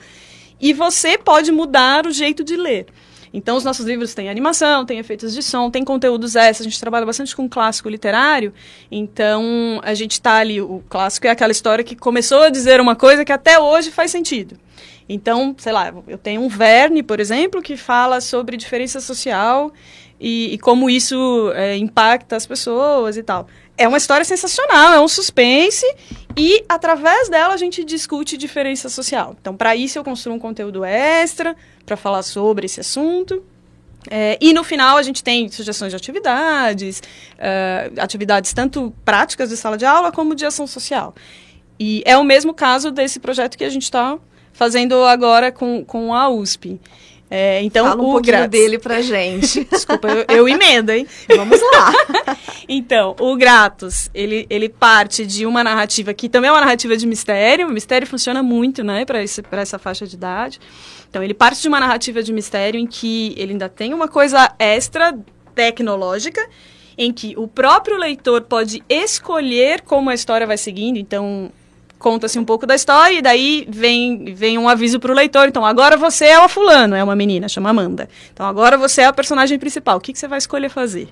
e 0.61 0.73
você 0.73 1.19
pode 1.19 1.51
mudar 1.51 2.07
o 2.07 2.13
jeito 2.13 2.45
de 2.45 2.55
ler. 2.55 2.87
Então, 3.33 3.57
os 3.57 3.65
nossos 3.65 3.87
livros 3.87 4.13
têm 4.13 4.29
animação, 4.29 4.85
têm 4.85 4.99
efeitos 4.99 5.33
de 5.33 5.43
som, 5.43 5.71
tem 5.71 5.85
conteúdos 5.85 6.35
extras. 6.35 6.67
A 6.67 6.71
gente 6.71 6.81
trabalha 6.81 7.07
bastante 7.07 7.35
com 7.35 7.49
clássico 7.49 7.89
literário. 7.89 8.53
Então, 8.91 9.81
a 9.83 9.95
gente 9.95 10.13
está 10.13 10.37
ali. 10.37 10.61
O 10.61 10.83
clássico 10.89 11.27
é 11.27 11.31
aquela 11.31 11.53
história 11.53 11.85
que 11.85 11.95
começou 11.95 12.43
a 12.43 12.51
dizer 12.51 12.81
uma 12.81 12.97
coisa 12.97 13.25
que 13.25 13.33
até 13.33 13.59
hoje 13.59 13.91
faz 13.91 14.11
sentido. 14.11 14.57
Então, 15.09 15.55
sei 15.59 15.73
lá, 15.73 15.93
eu 16.07 16.17
tenho 16.17 16.41
um 16.41 16.49
Verne, 16.49 17.03
por 17.03 17.19
exemplo, 17.19 17.61
que 17.61 17.77
fala 17.77 18.21
sobre 18.21 18.57
diferença 18.57 19.01
social 19.01 19.73
e, 20.21 20.55
e 20.55 20.59
como 20.59 20.89
isso 20.89 21.51
é, 21.57 21.77
impacta 21.77 22.37
as 22.37 22.47
pessoas 22.47 23.17
e 23.17 23.23
tal. 23.23 23.49
É 23.77 23.89
uma 23.89 23.97
história 23.97 24.25
sensacional, 24.25 24.93
é 24.93 25.01
um 25.01 25.09
suspense 25.09 25.87
e 26.37 26.63
através 26.69 27.29
dela 27.29 27.55
a 27.55 27.57
gente 27.57 27.83
discute 27.83 28.37
diferença 28.37 28.89
social. 28.89 29.35
Então, 29.41 29.57
para 29.57 29.75
isso 29.75 29.99
eu 29.99 30.05
construo 30.05 30.37
um 30.37 30.39
conteúdo 30.39 30.85
extra 30.85 31.57
para 31.91 31.97
falar 31.97 32.23
sobre 32.23 32.67
esse 32.67 32.79
assunto. 32.79 33.43
É, 34.09 34.39
e 34.41 34.53
no 34.53 34.63
final 34.63 34.97
a 34.97 35.03
gente 35.03 35.23
tem 35.25 35.49
sugestões 35.49 35.91
de 35.91 35.97
atividades, 35.97 37.03
uh, 37.35 38.01
atividades 38.01 38.53
tanto 38.55 38.95
práticas 39.05 39.51
de 39.51 39.57
sala 39.57 39.77
de 39.77 39.85
aula 39.85 40.13
como 40.13 40.35
de 40.35 40.47
ação 40.47 40.67
social. 40.67 41.15
E 41.79 42.03
é 42.07 42.17
o 42.17 42.23
mesmo 42.23 42.55
caso 42.55 42.91
desse 42.93 43.19
projeto 43.19 43.59
que 43.59 43.65
a 43.65 43.69
gente 43.69 43.83
está 43.83 44.17
fazendo 44.53 44.95
agora 45.05 45.51
com, 45.51 45.85
com 45.85 46.15
a 46.15 46.29
USP. 46.29 46.81
É, 47.29 47.63
então, 47.63 47.87
Fala 47.87 48.03
um 48.03 48.07
o 48.07 48.13
pouquinho 48.13 48.37
grátis. 48.39 48.51
dele 48.51 48.79
pra 48.79 49.01
gente. 49.01 49.65
Desculpa, 49.71 50.09
eu, 50.09 50.25
eu 50.29 50.49
emendo, 50.49 50.91
hein? 50.91 51.07
Vamos 51.37 51.61
lá. 51.61 51.93
então, 52.69 53.15
o 53.21 53.37
Gratos, 53.37 54.11
ele, 54.13 54.47
ele 54.51 54.69
parte 54.69 55.25
de 55.25 55.47
uma 55.47 55.63
narrativa 55.63 56.13
que 56.13 56.29
também 56.29 56.49
é 56.49 56.53
uma 56.53 56.61
narrativa 56.61 56.97
de 56.97 57.07
mistério. 57.07 57.69
O 57.69 57.71
mistério 57.71 58.07
funciona 58.07 58.43
muito, 58.43 58.83
né, 58.83 59.05
para 59.05 59.21
essa 59.61 59.79
faixa 59.79 60.07
de 60.07 60.17
idade. 60.17 60.61
Então, 61.11 61.23
ele 61.23 61.35
parte 61.35 61.61
de 61.61 61.67
uma 61.69 61.81
narrativa 61.81 62.23
de 62.23 62.33
mistério 62.33 62.79
em 62.79 62.87
que 62.87 63.35
ele 63.37 63.53
ainda 63.53 63.69
tem 63.69 63.93
uma 63.93 64.07
coisa 64.07 64.55
extra 64.61 65.13
tecnológica, 65.57 66.41
em 66.97 67.13
que 67.13 67.35
o 67.37 67.49
próprio 67.49 67.99
leitor 67.99 68.43
pode 68.43 68.83
escolher 68.89 69.81
como 69.81 70.09
a 70.09 70.15
história 70.15 70.47
vai 70.47 70.57
seguindo. 70.57 70.99
Então, 70.99 71.51
conta-se 71.99 72.39
um 72.39 72.45
pouco 72.45 72.65
da 72.65 72.77
história 72.77 73.19
e 73.19 73.23
daí 73.23 73.67
vem, 73.69 74.33
vem 74.33 74.57
um 74.57 74.69
aviso 74.69 75.01
para 75.01 75.11
o 75.11 75.15
leitor. 75.15 75.49
Então, 75.49 75.67
agora 75.67 75.97
você 75.97 76.27
é 76.27 76.37
a 76.37 76.49
fulano, 76.49 76.95
é 76.95 77.03
uma 77.03 77.17
menina, 77.17 77.49
chama 77.49 77.71
Amanda. 77.71 78.09
Então, 78.33 78.47
agora 78.47 78.79
você 78.79 79.01
é 79.01 79.07
a 79.07 79.13
personagem 79.13 79.59
principal. 79.59 79.99
O 79.99 80.01
que, 80.01 80.13
que 80.13 80.19
você 80.19 80.29
vai 80.29 80.39
escolher 80.39 80.69
fazer? 80.69 81.09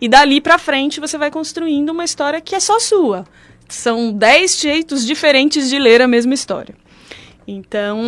E 0.00 0.06
dali 0.06 0.38
para 0.40 0.58
frente 0.58 1.00
você 1.00 1.16
vai 1.16 1.30
construindo 1.30 1.90
uma 1.90 2.04
história 2.04 2.42
que 2.42 2.54
é 2.54 2.60
só 2.60 2.78
sua. 2.78 3.24
São 3.68 4.12
dez 4.12 4.58
jeitos 4.60 5.06
diferentes 5.06 5.70
de 5.70 5.78
ler 5.78 6.02
a 6.02 6.08
mesma 6.08 6.34
história. 6.34 6.74
Então, 7.52 8.00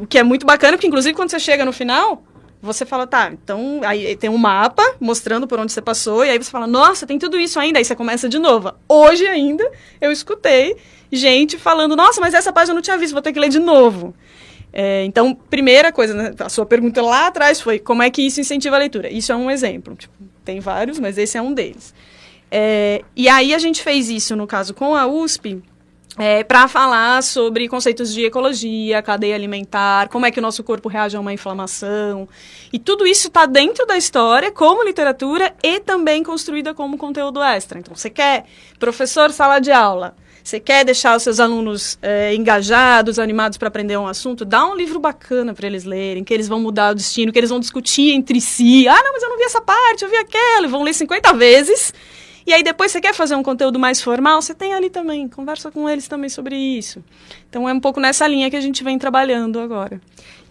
o 0.00 0.06
que 0.06 0.18
é 0.18 0.22
muito 0.22 0.46
bacana, 0.46 0.76
porque 0.76 0.86
inclusive 0.86 1.14
quando 1.14 1.30
você 1.30 1.38
chega 1.38 1.64
no 1.64 1.72
final, 1.72 2.22
você 2.60 2.86
fala, 2.86 3.06
tá, 3.06 3.30
então 3.30 3.80
aí 3.84 4.16
tem 4.16 4.30
um 4.30 4.38
mapa 4.38 4.82
mostrando 4.98 5.46
por 5.46 5.60
onde 5.60 5.72
você 5.72 5.82
passou, 5.82 6.24
e 6.24 6.30
aí 6.30 6.38
você 6.38 6.50
fala, 6.50 6.66
nossa, 6.66 7.06
tem 7.06 7.18
tudo 7.18 7.38
isso 7.38 7.60
ainda. 7.60 7.78
Aí 7.78 7.84
você 7.84 7.94
começa 7.94 8.28
de 8.28 8.38
novo. 8.38 8.72
Hoje 8.88 9.26
ainda 9.26 9.70
eu 10.00 10.10
escutei 10.10 10.76
gente 11.12 11.58
falando, 11.58 11.94
nossa, 11.94 12.20
mas 12.20 12.32
essa 12.32 12.52
página 12.52 12.72
eu 12.72 12.76
não 12.76 12.82
tinha 12.82 12.96
visto, 12.96 13.12
vou 13.12 13.22
ter 13.22 13.32
que 13.32 13.38
ler 13.38 13.50
de 13.50 13.58
novo. 13.58 14.14
É, 14.72 15.04
então, 15.04 15.34
primeira 15.34 15.92
coisa, 15.92 16.14
né, 16.14 16.34
a 16.38 16.48
sua 16.48 16.64
pergunta 16.64 17.02
lá 17.02 17.26
atrás 17.26 17.60
foi 17.60 17.78
como 17.78 18.02
é 18.02 18.10
que 18.10 18.22
isso 18.22 18.40
incentiva 18.40 18.76
a 18.76 18.78
leitura? 18.78 19.10
Isso 19.10 19.32
é 19.32 19.36
um 19.36 19.50
exemplo. 19.50 19.94
Tipo, 19.94 20.14
tem 20.44 20.60
vários, 20.60 20.98
mas 20.98 21.18
esse 21.18 21.36
é 21.36 21.42
um 21.42 21.52
deles. 21.52 21.94
É, 22.50 23.02
e 23.14 23.28
aí 23.28 23.54
a 23.54 23.58
gente 23.58 23.82
fez 23.82 24.08
isso, 24.08 24.34
no 24.34 24.46
caso, 24.46 24.72
com 24.72 24.94
a 24.94 25.06
USP, 25.06 25.62
é, 26.18 26.42
para 26.42 26.66
falar 26.66 27.22
sobre 27.22 27.68
conceitos 27.68 28.12
de 28.12 28.24
ecologia, 28.24 29.00
cadeia 29.00 29.34
alimentar, 29.34 30.08
como 30.08 30.26
é 30.26 30.30
que 30.30 30.40
o 30.40 30.42
nosso 30.42 30.64
corpo 30.64 30.88
reage 30.88 31.16
a 31.16 31.20
uma 31.20 31.32
inflamação. 31.32 32.28
E 32.72 32.78
tudo 32.78 33.06
isso 33.06 33.28
está 33.28 33.46
dentro 33.46 33.86
da 33.86 33.96
história, 33.96 34.50
como 34.50 34.82
literatura, 34.82 35.54
e 35.62 35.78
também 35.78 36.24
construída 36.24 36.74
como 36.74 36.98
conteúdo 36.98 37.40
extra. 37.40 37.78
Então, 37.78 37.94
você 37.94 38.10
quer 38.10 38.46
professor 38.78 39.30
sala 39.30 39.60
de 39.60 39.70
aula, 39.70 40.16
você 40.42 40.58
quer 40.58 40.84
deixar 40.84 41.14
os 41.14 41.22
seus 41.22 41.38
alunos 41.40 41.98
é, 42.00 42.34
engajados, 42.34 43.18
animados 43.18 43.58
para 43.58 43.68
aprender 43.68 43.96
um 43.98 44.06
assunto? 44.06 44.44
Dá 44.44 44.66
um 44.66 44.74
livro 44.74 44.98
bacana 44.98 45.52
para 45.52 45.66
eles 45.66 45.84
lerem, 45.84 46.24
que 46.24 46.32
eles 46.32 46.48
vão 46.48 46.58
mudar 46.58 46.92
o 46.92 46.94
destino, 46.94 47.30
que 47.30 47.38
eles 47.38 47.50
vão 47.50 47.60
discutir 47.60 48.12
entre 48.12 48.40
si. 48.40 48.88
Ah, 48.88 49.02
não, 49.04 49.12
mas 49.12 49.22
eu 49.22 49.28
não 49.28 49.36
vi 49.36 49.44
essa 49.44 49.60
parte, 49.60 50.04
eu 50.04 50.10
vi 50.10 50.16
aquela. 50.16 50.66
E 50.66 50.70
vão 50.70 50.82
ler 50.82 50.94
50 50.94 51.34
vezes. 51.34 51.92
E 52.48 52.52
aí 52.54 52.62
depois 52.62 52.90
você 52.90 52.98
quer 52.98 53.12
fazer 53.12 53.34
um 53.34 53.42
conteúdo 53.42 53.78
mais 53.78 54.00
formal, 54.00 54.40
você 54.40 54.54
tem 54.54 54.72
ali 54.72 54.88
também, 54.88 55.28
conversa 55.28 55.70
com 55.70 55.86
eles 55.86 56.08
também 56.08 56.30
sobre 56.30 56.56
isso. 56.56 57.04
Então 57.48 57.68
é 57.68 57.72
um 57.72 57.80
pouco 57.80 57.98
nessa 57.98 58.26
linha 58.26 58.50
que 58.50 58.56
a 58.56 58.60
gente 58.60 58.84
vem 58.84 58.98
trabalhando 58.98 59.58
agora. 59.58 60.00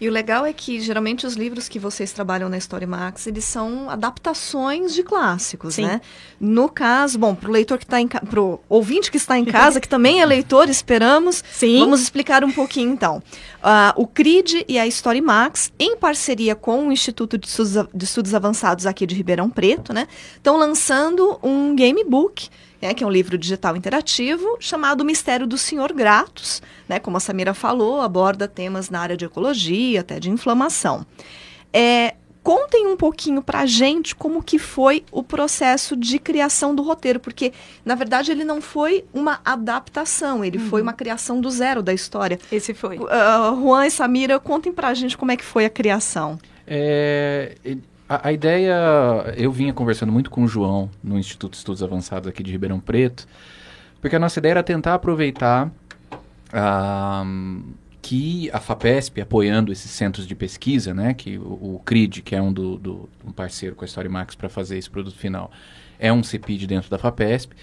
E 0.00 0.08
o 0.08 0.12
legal 0.12 0.46
é 0.46 0.52
que 0.52 0.80
geralmente 0.80 1.26
os 1.26 1.34
livros 1.34 1.68
que 1.68 1.78
vocês 1.78 2.12
trabalham 2.12 2.48
na 2.48 2.56
Story 2.58 2.86
Max, 2.86 3.26
eles 3.26 3.44
são 3.44 3.90
adaptações 3.90 4.94
de 4.94 5.02
clássicos, 5.02 5.74
Sim. 5.74 5.86
né? 5.86 6.00
No 6.40 6.68
caso, 6.68 7.18
bom, 7.18 7.34
para 7.34 7.48
o 7.48 7.52
leitor 7.52 7.78
que 7.78 7.84
está 7.84 8.00
em 8.00 8.06
pro 8.06 8.60
ouvinte 8.68 9.10
que 9.10 9.16
está 9.16 9.36
em 9.38 9.44
casa, 9.44 9.80
que 9.80 9.88
também 9.88 10.20
é 10.20 10.26
leitor, 10.26 10.68
esperamos. 10.70 11.42
Sim. 11.52 11.80
Vamos 11.80 12.00
explicar 12.00 12.44
um 12.44 12.52
pouquinho 12.52 12.92
então. 12.92 13.22
Uh, 13.58 14.02
o 14.02 14.06
CRID 14.06 14.64
e 14.68 14.78
a 14.78 14.86
Story 14.86 15.20
Max, 15.20 15.72
em 15.78 15.96
parceria 15.96 16.54
com 16.54 16.88
o 16.88 16.92
Instituto 16.92 17.36
de 17.36 17.48
Estudos, 17.48 17.88
de 17.92 18.04
Estudos 18.04 18.34
Avançados 18.34 18.86
aqui 18.86 19.04
de 19.04 19.16
Ribeirão 19.16 19.50
Preto, 19.50 19.92
né, 19.92 20.06
estão 20.36 20.56
lançando 20.56 21.38
um 21.42 21.74
gamebook 21.74 22.48
né, 22.80 22.94
que 22.94 23.02
é 23.02 23.06
um 23.06 23.10
livro 23.10 23.36
digital 23.36 23.76
interativo 23.76 24.56
chamado 24.60 25.04
Mistério 25.04 25.46
do 25.46 25.58
Senhor 25.58 25.92
Gratos, 25.92 26.62
né, 26.88 26.98
como 26.98 27.16
a 27.16 27.20
Samira 27.20 27.54
falou, 27.54 28.00
aborda 28.00 28.48
temas 28.48 28.90
na 28.90 29.00
área 29.00 29.16
de 29.16 29.24
ecologia, 29.24 30.00
até 30.00 30.18
de 30.20 30.30
inflamação. 30.30 31.04
É, 31.72 32.14
contem 32.42 32.86
um 32.86 32.96
pouquinho 32.96 33.42
para 33.42 33.60
a 33.60 33.66
gente 33.66 34.14
como 34.14 34.42
que 34.42 34.58
foi 34.58 35.04
o 35.12 35.22
processo 35.22 35.94
de 35.94 36.18
criação 36.18 36.74
do 36.74 36.82
roteiro, 36.82 37.20
porque 37.20 37.52
na 37.84 37.94
verdade 37.94 38.30
ele 38.30 38.42
não 38.42 38.62
foi 38.62 39.04
uma 39.12 39.40
adaptação, 39.44 40.44
ele 40.44 40.56
uhum. 40.58 40.68
foi 40.68 40.80
uma 40.80 40.94
criação 40.94 41.40
do 41.40 41.50
zero 41.50 41.82
da 41.82 41.92
história. 41.92 42.38
Esse 42.50 42.72
foi. 42.72 42.98
Uh, 42.98 43.60
Juan 43.60 43.86
e 43.86 43.90
Samira, 43.90 44.40
contem 44.40 44.72
para 44.72 44.88
a 44.88 44.94
gente 44.94 45.16
como 45.16 45.30
é 45.30 45.36
que 45.36 45.44
foi 45.44 45.66
a 45.66 45.70
criação. 45.70 46.38
É, 46.66 47.54
a, 48.08 48.28
a, 48.28 48.32
ideia, 48.32 48.74
eu 49.36 49.52
vinha 49.52 49.72
conversando 49.72 50.10
muito 50.10 50.30
com 50.30 50.44
o 50.44 50.48
João 50.48 50.90
no 51.02 51.18
Instituto 51.18 51.52
de 51.52 51.58
Estudos 51.58 51.82
Avançados 51.82 52.28
aqui 52.28 52.42
de 52.42 52.50
Ribeirão 52.50 52.80
Preto, 52.80 53.26
porque 54.00 54.16
a 54.16 54.18
nossa 54.18 54.38
ideia 54.38 54.52
era 54.52 54.62
tentar 54.62 54.94
aproveitar 54.94 55.66
uh, 56.48 57.74
que 58.00 58.48
a 58.52 58.60
FAPESP, 58.60 59.20
apoiando 59.20 59.70
esses 59.70 59.90
centros 59.90 60.26
de 60.26 60.34
pesquisa, 60.34 60.94
né, 60.94 61.12
que 61.12 61.36
o, 61.36 61.74
o 61.74 61.82
CRID, 61.84 62.22
que 62.22 62.34
é 62.34 62.40
um, 62.40 62.52
do, 62.52 62.78
do, 62.78 63.08
um 63.26 63.32
parceiro 63.32 63.74
com 63.76 63.84
a 63.84 63.86
Story 63.86 64.08
Max 64.08 64.34
para 64.34 64.48
fazer 64.48 64.78
esse 64.78 64.88
produto 64.88 65.16
final, 65.16 65.50
é 65.98 66.12
um 66.12 66.22
CPID 66.22 66.66
dentro 66.66 66.88
da 66.88 66.96
FAPESP. 66.96 67.54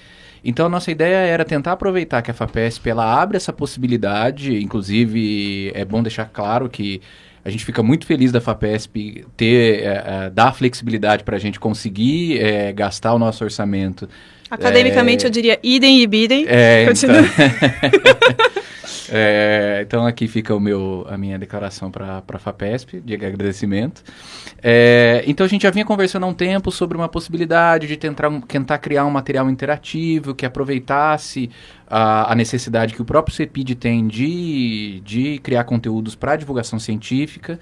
Então, 0.44 0.68
a 0.68 0.70
nossa 0.70 0.92
ideia 0.92 1.26
era 1.26 1.44
tentar 1.44 1.72
aproveitar 1.72 2.22
que 2.22 2.30
a 2.30 2.34
FAPESP 2.34 2.88
ela 2.88 3.20
abre 3.20 3.38
essa 3.38 3.52
possibilidade, 3.52 4.56
inclusive 4.62 5.72
é 5.74 5.84
bom 5.84 6.04
deixar 6.04 6.26
claro 6.26 6.70
que 6.70 7.02
a 7.46 7.50
gente 7.52 7.64
fica 7.64 7.84
muito 7.84 8.08
feliz 8.08 8.32
da 8.32 8.42
FAPESP 8.42 9.24
ter, 9.38 9.84
é, 9.84 9.86
é, 9.86 10.30
dar 10.32 10.52
flexibilidade 10.52 11.24
para 11.24 11.36
a 11.36 11.40
gente 11.40 11.60
conseguir 11.60 12.40
é, 12.42 12.74
gastar 12.74 13.14
o 13.14 13.20
nosso 13.20 13.44
orçamento. 13.44 14.10
Academicamente, 14.50 15.26
eu 15.26 15.30
diria 15.30 15.60
idem 15.62 16.02
e 16.02 16.08
bidem. 16.08 16.46
É, 16.48 16.88
então... 16.92 17.16
É, 19.12 19.84
então 19.86 20.06
aqui 20.06 20.28
fica 20.28 20.56
o 20.56 20.60
meu, 20.60 21.06
a 21.10 21.18
minha 21.18 21.38
declaração 21.38 21.92
para 21.92 22.24
a 22.28 22.40
FAPESP 22.40 23.00
de 23.00 23.14
agradecimento. 23.14 24.04
É, 24.62 25.24
então 25.28 25.46
a 25.46 25.50
gente 25.50 25.64
já 25.64 25.72
vinha 25.72 25.86
conversando 25.86 26.24
há 26.24 26.28
um 26.28 26.34
tempo 26.34 26.72
sobre 26.72 26.98
uma 26.98 27.10
possibilidade 27.10 27.88
de 27.88 27.98
tentar, 27.98 28.30
tentar 28.48 28.78
criar 28.80 29.06
um 29.06 29.12
material 29.12 29.50
interativo 29.50 30.34
que 30.34 30.46
aproveitasse 30.46 31.50
a, 31.88 32.32
a 32.32 32.36
necessidade 32.36 32.94
que 32.94 33.02
o 33.02 33.06
próprio 33.06 33.36
CEPID 33.36 33.76
tem 33.76 34.08
de, 34.08 35.02
de 35.04 35.40
criar 35.40 35.64
conteúdos 35.64 36.16
para 36.16 36.36
divulgação 36.36 36.80
científica 36.80 37.60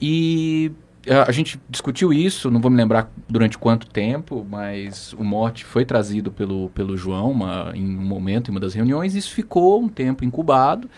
e 0.00 0.70
a 1.10 1.32
gente 1.32 1.60
discutiu 1.68 2.12
isso, 2.12 2.50
não 2.50 2.60
vou 2.60 2.70
me 2.70 2.76
lembrar 2.76 3.10
durante 3.28 3.56
quanto 3.56 3.86
tempo, 3.86 4.46
mas 4.48 5.12
o 5.14 5.24
mote 5.24 5.64
foi 5.64 5.84
trazido 5.84 6.30
pelo, 6.30 6.68
pelo 6.70 6.96
João 6.96 7.30
uma, 7.30 7.72
em 7.74 7.84
um 7.84 8.02
momento, 8.02 8.48
em 8.48 8.50
uma 8.50 8.60
das 8.60 8.74
reuniões, 8.74 9.14
e 9.14 9.18
isso 9.18 9.32
ficou 9.32 9.82
um 9.82 9.88
tempo 9.88 10.24
incubado. 10.24 10.88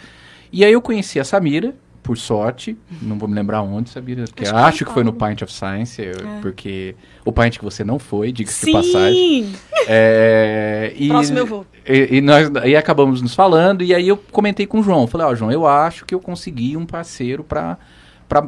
E 0.53 0.65
aí 0.65 0.73
eu 0.73 0.83
conheci 0.83 1.21
a 1.21 1.25
Samira, 1.25 1.75
por 2.03 2.17
sorte, 2.17 2.77
não 3.03 3.19
vou 3.19 3.29
me 3.29 3.35
lembrar 3.35 3.63
onde, 3.63 3.91
Samira, 3.91 4.25
porque 4.25 4.45
acho, 4.45 4.55
acho 4.55 4.85
que 4.85 4.93
foi 4.93 5.05
no 5.05 5.13
Pint 5.13 5.43
of 5.43 5.53
Science, 5.53 6.03
é. 6.03 6.13
porque 6.41 6.97
o 7.25 7.31
Pint 7.31 7.59
que 7.59 7.65
você 7.65 7.85
não 7.85 7.99
foi, 7.99 8.33
diga-se 8.33 8.67
de 8.67 8.73
passagem. 8.73 9.53
É, 9.87 10.93
e, 10.97 11.09
Próximo 11.09 11.39
eu 11.39 11.47
vou. 11.47 11.67
E, 11.87 12.17
e, 12.17 12.21
nós 12.21 12.51
aí 12.57 12.75
acabamos 12.75 13.23
nos 13.23 13.35
falando, 13.35 13.83
e 13.83 13.95
aí 13.95 14.09
eu 14.09 14.17
comentei 14.17 14.67
com 14.67 14.81
o 14.81 14.83
João, 14.83 15.07
falei, 15.07 15.27
ó, 15.27 15.31
oh, 15.31 15.37
João, 15.37 15.53
eu 15.53 15.67
acho 15.67 16.05
que 16.05 16.15
eu 16.15 16.21
consegui 16.21 16.77
um 16.77 16.87
parceiro 16.87 17.45
para 17.45 17.79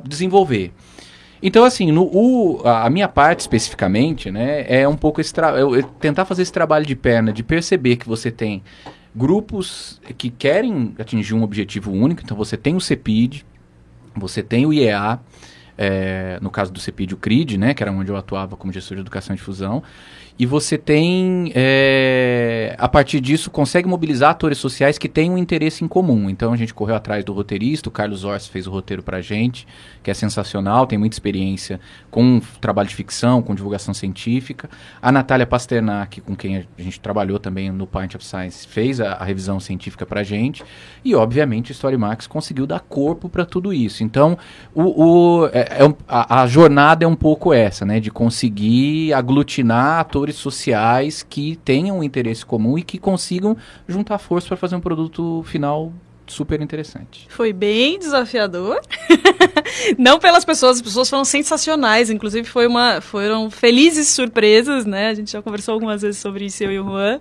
desenvolver. 0.09 0.73
Então, 1.43 1.65
assim, 1.65 1.91
no, 1.91 2.05
o, 2.05 2.63
a 2.65 2.89
minha 2.89 3.09
parte 3.09 3.41
especificamente, 3.41 4.31
né, 4.31 4.65
é 4.69 4.87
um 4.87 4.97
pouco 4.97 5.21
esse 5.21 5.35
eu, 5.59 5.75
eu 5.77 5.83
tentar 5.83 6.25
fazer 6.25 6.43
esse 6.43 6.53
trabalho 6.53 6.87
de 6.87 6.95
perna, 6.95 7.33
de 7.33 7.43
perceber 7.43 7.97
que 7.97 8.07
você 8.07 8.31
tem 8.31 8.63
grupos 9.15 10.01
que 10.17 10.31
querem 10.31 10.95
atingir 10.99 11.35
um 11.35 11.43
objetivo 11.43 11.91
único. 11.91 12.23
Então, 12.23 12.37
você 12.37 12.57
tem 12.57 12.77
o 12.77 12.81
CEPID, 12.81 13.45
você 14.15 14.43
tem 14.43 14.65
o 14.67 14.73
IEA, 14.73 15.19
é, 15.77 16.39
no 16.41 16.51
caso 16.51 16.73
do 16.73 16.79
CEPID, 16.79 17.15
o 17.15 17.17
CRID, 17.17 17.59
né, 17.59 17.75
que 17.75 17.83
era 17.83 17.91
onde 17.91 18.11
eu 18.11 18.17
atuava 18.17 18.57
como 18.57 18.73
gestor 18.73 18.97
de 18.97 19.01
educação 19.01 19.35
e 19.35 19.37
difusão 19.37 19.83
e 20.39 20.47
você 20.47 20.79
tem, 20.79 21.53
é, 21.55 22.75
a 22.79 22.89
partir 22.89 23.21
disso, 23.21 23.51
consegue 23.51 23.87
mobilizar 23.87 24.31
atores 24.31 24.59
sociais 24.59 24.99
que 24.99 25.09
têm 25.09 25.31
um 25.31 25.39
interesse 25.39 25.85
em 25.85 25.89
comum. 25.89 26.29
Então 26.29 26.53
a 26.53 26.57
gente 26.57 26.73
correu 26.73 26.97
atrás 26.97 27.25
do 27.25 27.33
roteirista, 27.33 27.89
o 27.89 27.93
Carlos 27.93 28.25
Ors 28.25 28.47
fez 28.47 28.67
o 28.67 28.71
roteiro 28.71 29.03
pra 29.03 29.21
gente, 29.21 29.67
que 30.03 30.11
é 30.11 30.15
sensacional, 30.15 30.87
tem 30.87 30.99
muita 30.99 31.15
experiência 31.15 31.79
com 32.11 32.41
trabalho 32.61 32.89
de 32.89 32.95
ficção, 32.95 33.43
com 33.43 33.55
divulgação 33.55 33.95
científica. 33.95 34.69
A 35.01 35.13
Natália 35.13 35.47
Pasternak, 35.47 36.21
com 36.23 36.35
quem 36.35 36.57
a 36.57 36.83
gente 36.83 36.99
trabalhou 36.99 37.39
também 37.39 37.71
no 37.71 37.87
Pint 37.87 38.15
of 38.15 38.25
Science, 38.25 38.67
fez 38.67 39.01
a, 39.01 39.13
a 39.13 39.25
revisão 39.25 39.61
científica 39.61 40.05
pra 40.07 40.23
gente. 40.23 40.65
E, 41.05 41.15
obviamente, 41.15 41.71
o 41.71 41.73
Storymax 41.73 42.27
conseguiu 42.27 42.67
dar 42.67 42.81
corpo 42.81 43.29
para 43.29 43.45
tudo 43.45 43.73
isso. 43.73 44.03
Então, 44.03 44.37
o, 44.75 45.43
o 45.43 45.47
é, 45.53 45.61
é, 45.61 45.95
a, 46.09 46.43
a 46.43 46.47
jornada 46.47 47.05
é 47.05 47.09
um 47.09 47.17
pouco 47.17 47.53
essa, 47.53 47.85
né? 47.85 48.01
De 48.01 48.11
conseguir 48.11 49.13
aglutinar 49.13 50.01
atores 50.01 50.22
atores 50.23 50.37
sociais 50.37 51.27
que 51.29 51.57
tenham 51.65 51.99
um 51.99 52.03
interesse 52.03 52.47
comum 52.47 52.79
e 52.79 52.83
que 52.83 52.99
consigam 52.99 53.57
juntar 53.89 54.19
força 54.19 54.49
para 54.49 54.57
fazer 54.57 54.77
um 54.77 54.81
produto 54.81 55.43
final 55.45 55.93
super 56.27 56.61
interessante. 56.63 57.27
Foi 57.29 57.53
bem 57.53 57.99
desafiador. 57.99 58.81
Não 59.99 60.19
pelas 60.19 60.45
pessoas, 60.45 60.77
as 60.77 60.83
pessoas 60.83 61.11
foram 61.11 61.25
sensacionais, 61.25 62.09
inclusive 62.09 62.49
foi 62.49 62.67
uma, 62.67 63.01
foram 63.01 63.51
felizes 63.51 64.09
surpresas, 64.09 64.87
né? 64.87 65.09
A 65.09 65.15
gente 65.15 65.33
já 65.33 65.43
conversou 65.43 65.75
algumas 65.75 66.03
vezes 66.03 66.21
sobre 66.21 66.47
isso, 66.47 66.63
eu 66.63 66.71
e 66.71 66.79
o 66.79 66.85
Juan. 66.85 67.21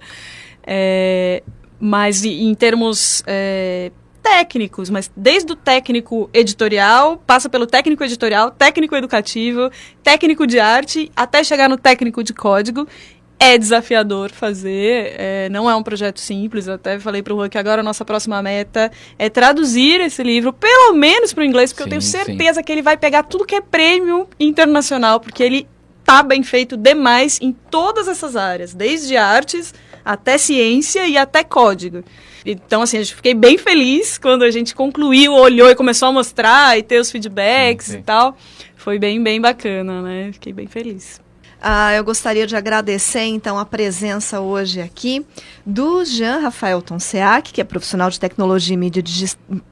É, 0.64 1.42
mas 1.80 2.24
em 2.24 2.54
termos 2.54 3.24
é, 3.26 3.92
técnicos, 4.22 4.90
mas 4.90 5.12
desde 5.16 5.52
o 5.52 5.56
técnico 5.56 6.30
editorial, 6.34 7.18
passa 7.26 7.50
pelo 7.50 7.66
técnico 7.66 8.04
editorial, 8.04 8.52
técnico 8.52 8.96
educativo, 8.96 9.70
técnico 10.04 10.46
de 10.46 10.60
arte, 10.60 11.12
até 11.16 11.44
chegar 11.44 11.68
no 11.68 11.78
técnico 11.78 12.24
de 12.24 12.34
código. 12.34 12.88
É 13.40 13.58
desafiador 13.58 14.30
fazer, 14.30 15.16
é, 15.18 15.50
não 15.50 15.68
é 15.68 15.76
um 15.76 15.82
projeto 15.82 16.20
simples. 16.20 16.68
Eu 16.68 16.76
até 16.76 17.00
falei 17.00 17.24
para 17.24 17.34
o 17.34 17.38
Juan 17.38 17.50
que 17.50 17.58
agora 17.58 17.82
a 17.82 17.84
nossa 17.84 18.06
próxima 18.06 18.40
meta 18.40 18.92
é 19.18 19.30
traduzir 19.30 20.00
esse 20.00 20.22
livro, 20.22 20.54
pelo 20.54 20.94
menos 20.94 21.34
para 21.34 21.42
o 21.42 21.44
inglês, 21.44 21.74
porque 21.74 21.84
sim, 21.84 21.88
eu 21.88 21.90
tenho 21.90 22.02
certeza 22.04 22.60
sim. 22.60 22.64
que 22.64 22.72
ele 22.72 22.84
vai 22.84 22.98
pegar 22.98 23.24
tudo 23.24 23.44
que 23.44 23.56
é 23.56 23.62
prêmio 23.62 24.28
internacional, 24.40 25.20
porque 25.20 25.42
ele 25.42 25.68
tá 26.04 26.22
bem 26.22 26.44
feito 26.44 26.78
demais 26.78 27.40
em 27.42 27.52
todas 27.52 28.08
essas 28.08 28.36
áreas, 28.36 28.76
desde 28.76 29.18
artes 29.18 29.74
até 30.04 30.38
ciência 30.38 31.08
e 31.08 31.18
até 31.18 31.44
código. 31.44 32.04
Então, 32.46 32.82
assim, 32.82 32.98
eu 32.98 33.06
fiquei 33.06 33.34
bem 33.34 33.58
feliz 33.58 34.18
quando 34.18 34.44
a 34.44 34.52
gente 34.52 34.74
concluiu, 34.74 35.34
olhou 35.34 35.70
e 35.70 35.76
começou 35.76 36.08
a 36.08 36.12
mostrar 36.12 36.78
e 36.78 36.84
ter 36.84 37.00
os 37.00 37.12
feedbacks 37.12 37.86
sim, 37.86 37.92
sim. 37.94 38.00
e 38.00 38.04
tal. 38.04 38.36
Foi 38.76 38.98
bem, 38.98 39.22
bem 39.22 39.40
bacana, 39.40 40.02
né? 40.02 40.32
Fiquei 40.34 40.52
bem 40.52 40.68
feliz. 40.68 41.22
Ah, 41.64 41.94
eu 41.94 42.04
gostaria 42.04 42.48
de 42.48 42.56
agradecer, 42.56 43.22
então, 43.22 43.60
a 43.60 43.66
presença 43.66 44.40
hoje 44.40 44.82
aqui 44.82 45.24
do 45.64 46.04
Jean 46.04 46.40
Rafael 46.40 46.82
Tonseac, 46.82 47.54
que 47.54 47.62
é 47.62 47.64
profissional 47.64 48.10
de 48.10 48.20
tecnologia 48.20 48.74
e 48.74 48.78
mídia, 48.78 49.04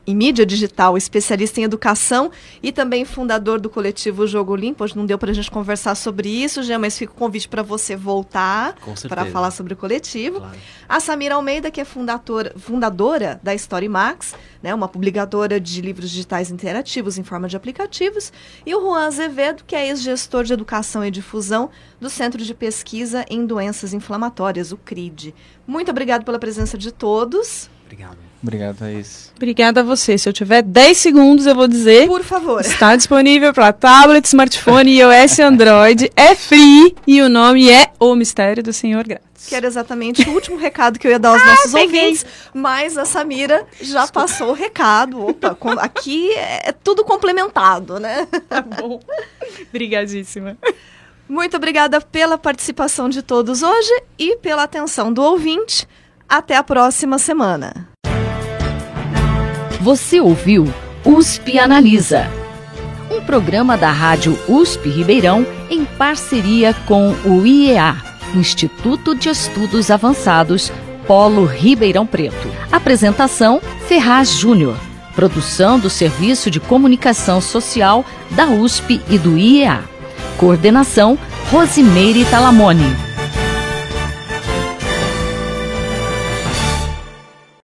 e 0.06 0.14
mídia, 0.14 0.46
digital, 0.46 0.96
especialista 0.96 1.60
em 1.60 1.64
educação 1.64 2.30
e 2.62 2.72
também 2.72 3.06
fundador 3.06 3.60
do 3.60 3.72
coletivo 3.72 4.28
Jogo 4.28 4.56
Limpo. 4.56 4.84
Hoje 4.84 4.96
não 4.96 5.04
deu 5.04 5.18
para 5.18 5.32
a 5.32 5.34
gente 5.34 5.50
conversar 5.50 5.96
sobre 5.96 6.30
isso, 6.30 6.62
Jean, 6.62 6.78
mas 6.78 6.96
fica 6.96 7.12
o 7.12 7.16
convite 7.16 7.50
para 7.50 7.64
você 7.64 7.96
voltar 7.96 8.76
para 9.08 9.26
falar 9.26 9.50
sobre 9.50 9.74
o 9.74 9.76
coletivo. 9.76 10.42
Claro. 10.42 10.58
A 10.88 11.00
Samira 11.00 11.34
Almeida, 11.34 11.72
que 11.72 11.82
é 11.82 11.86
fundadora, 11.86 12.54
fundadora 12.56 13.40
da 13.42 13.56
Story 13.56 13.90
Max, 13.90 14.36
né, 14.62 14.76
uma 14.76 14.88
publicadora 14.88 15.60
de 15.60 15.82
livros 15.82 16.12
digitais 16.12 16.52
interativos 16.52 17.18
em 17.18 17.24
forma 17.24 17.48
de 17.48 17.58
aplicativos, 17.58 18.32
e 18.64 18.76
o 18.76 18.82
Juan 18.82 19.08
Azevedo, 19.08 19.64
que 19.66 19.76
é 19.76 19.88
ex-gestor 19.88 20.44
de 20.44 20.54
educação 20.54 21.04
e 21.04 21.10
difusão 21.10 21.72
do 22.00 22.10
Centro 22.10 22.44
de 22.44 22.54
Pesquisa 22.54 23.26
em 23.30 23.46
Doenças 23.46 23.94
Inflamatórias, 23.94 24.72
o 24.72 24.78
CRID. 24.78 25.34
Muito 25.68 25.92
obrigado 25.92 26.24
pela 26.24 26.40
presença 26.40 26.78
de 26.78 26.92
todos. 26.92 27.70
Obrigado. 27.86 28.30
Obrigado, 28.42 28.78
Thaís. 28.78 29.34
Obrigada 29.36 29.82
a 29.82 29.84
você. 29.84 30.18
Se 30.18 30.30
eu 30.30 30.32
tiver 30.32 30.62
10 30.62 30.98
segundos, 30.98 31.46
eu 31.46 31.54
vou 31.54 31.68
dizer. 31.68 32.08
Por 32.08 32.24
favor. 32.24 32.62
Está 32.62 32.96
disponível 32.96 33.54
para 33.54 33.74
tablet, 33.74 34.26
smartphone, 34.26 34.98
iOS 34.98 35.40
e 35.40 35.42
Android. 35.42 36.12
É 36.16 36.36
free 36.36 36.96
e 37.06 37.22
o 37.22 37.28
nome 37.28 37.70
é 37.70 37.92
O 38.00 38.16
Mistério 38.16 38.64
do 38.64 38.72
Senhor 38.72 39.06
Grátis. 39.06 39.48
Que 39.48 39.56
era 39.56 39.68
exatamente 39.68 40.28
o 40.30 40.34
último 40.34 40.58
recado 40.58 40.98
que 40.98 41.08
eu 41.08 41.12
ia 41.12 41.20
dar 41.20 41.30
aos 41.30 41.42
ah, 41.42 41.46
nossos 41.46 41.72
peguei. 41.74 42.02
ouvintes, 42.02 42.26
mas 42.54 42.98
a 42.98 43.04
Samira 43.06 43.66
já 43.82 44.02
Desculpa. 44.04 44.12
passou 44.14 44.50
o 44.52 44.54
recado. 44.54 45.22
Opa, 45.28 45.58
aqui 45.80 46.32
é 46.34 46.72
tudo 46.72 47.04
complementado, 47.04 48.00
né? 48.00 48.26
Tá 48.48 48.62
bom. 48.62 49.02
Obrigadíssima. 49.70 50.58
Muito 51.30 51.56
obrigada 51.56 52.02
pela 52.02 52.40
participação 52.40 53.08
de 53.08 53.22
todos 53.22 53.62
hoje 53.62 53.92
e 54.18 54.36
pela 54.38 54.64
atenção 54.64 55.14
do 55.14 55.22
ouvinte. 55.22 55.88
Até 56.28 56.56
a 56.56 56.64
próxima 56.64 57.20
semana. 57.20 57.88
Você 59.82 60.20
ouviu 60.20 60.66
USP 61.06 61.60
Analisa, 61.60 62.28
um 63.12 63.22
programa 63.22 63.78
da 63.78 63.92
Rádio 63.92 64.38
USP 64.48 64.90
Ribeirão 64.90 65.46
em 65.70 65.86
parceria 65.86 66.74
com 66.88 67.12
o 67.24 67.46
IEA 67.46 67.96
Instituto 68.36 69.16
de 69.16 69.30
Estudos 69.30 69.90
Avançados, 69.90 70.72
Polo 71.08 71.46
Ribeirão 71.46 72.06
Preto. 72.06 72.50
Apresentação: 72.72 73.62
Ferraz 73.88 74.32
Júnior. 74.32 74.78
Produção 75.16 75.80
do 75.80 75.90
Serviço 75.90 76.50
de 76.50 76.60
Comunicação 76.60 77.42
Social 77.42 78.06
da 78.32 78.46
USP 78.46 79.02
e 79.10 79.18
do 79.18 79.38
IEA. 79.38 79.84
Coordenação: 80.40 81.20
Rosimeire 81.52 82.24
Talamone. 82.24 83.09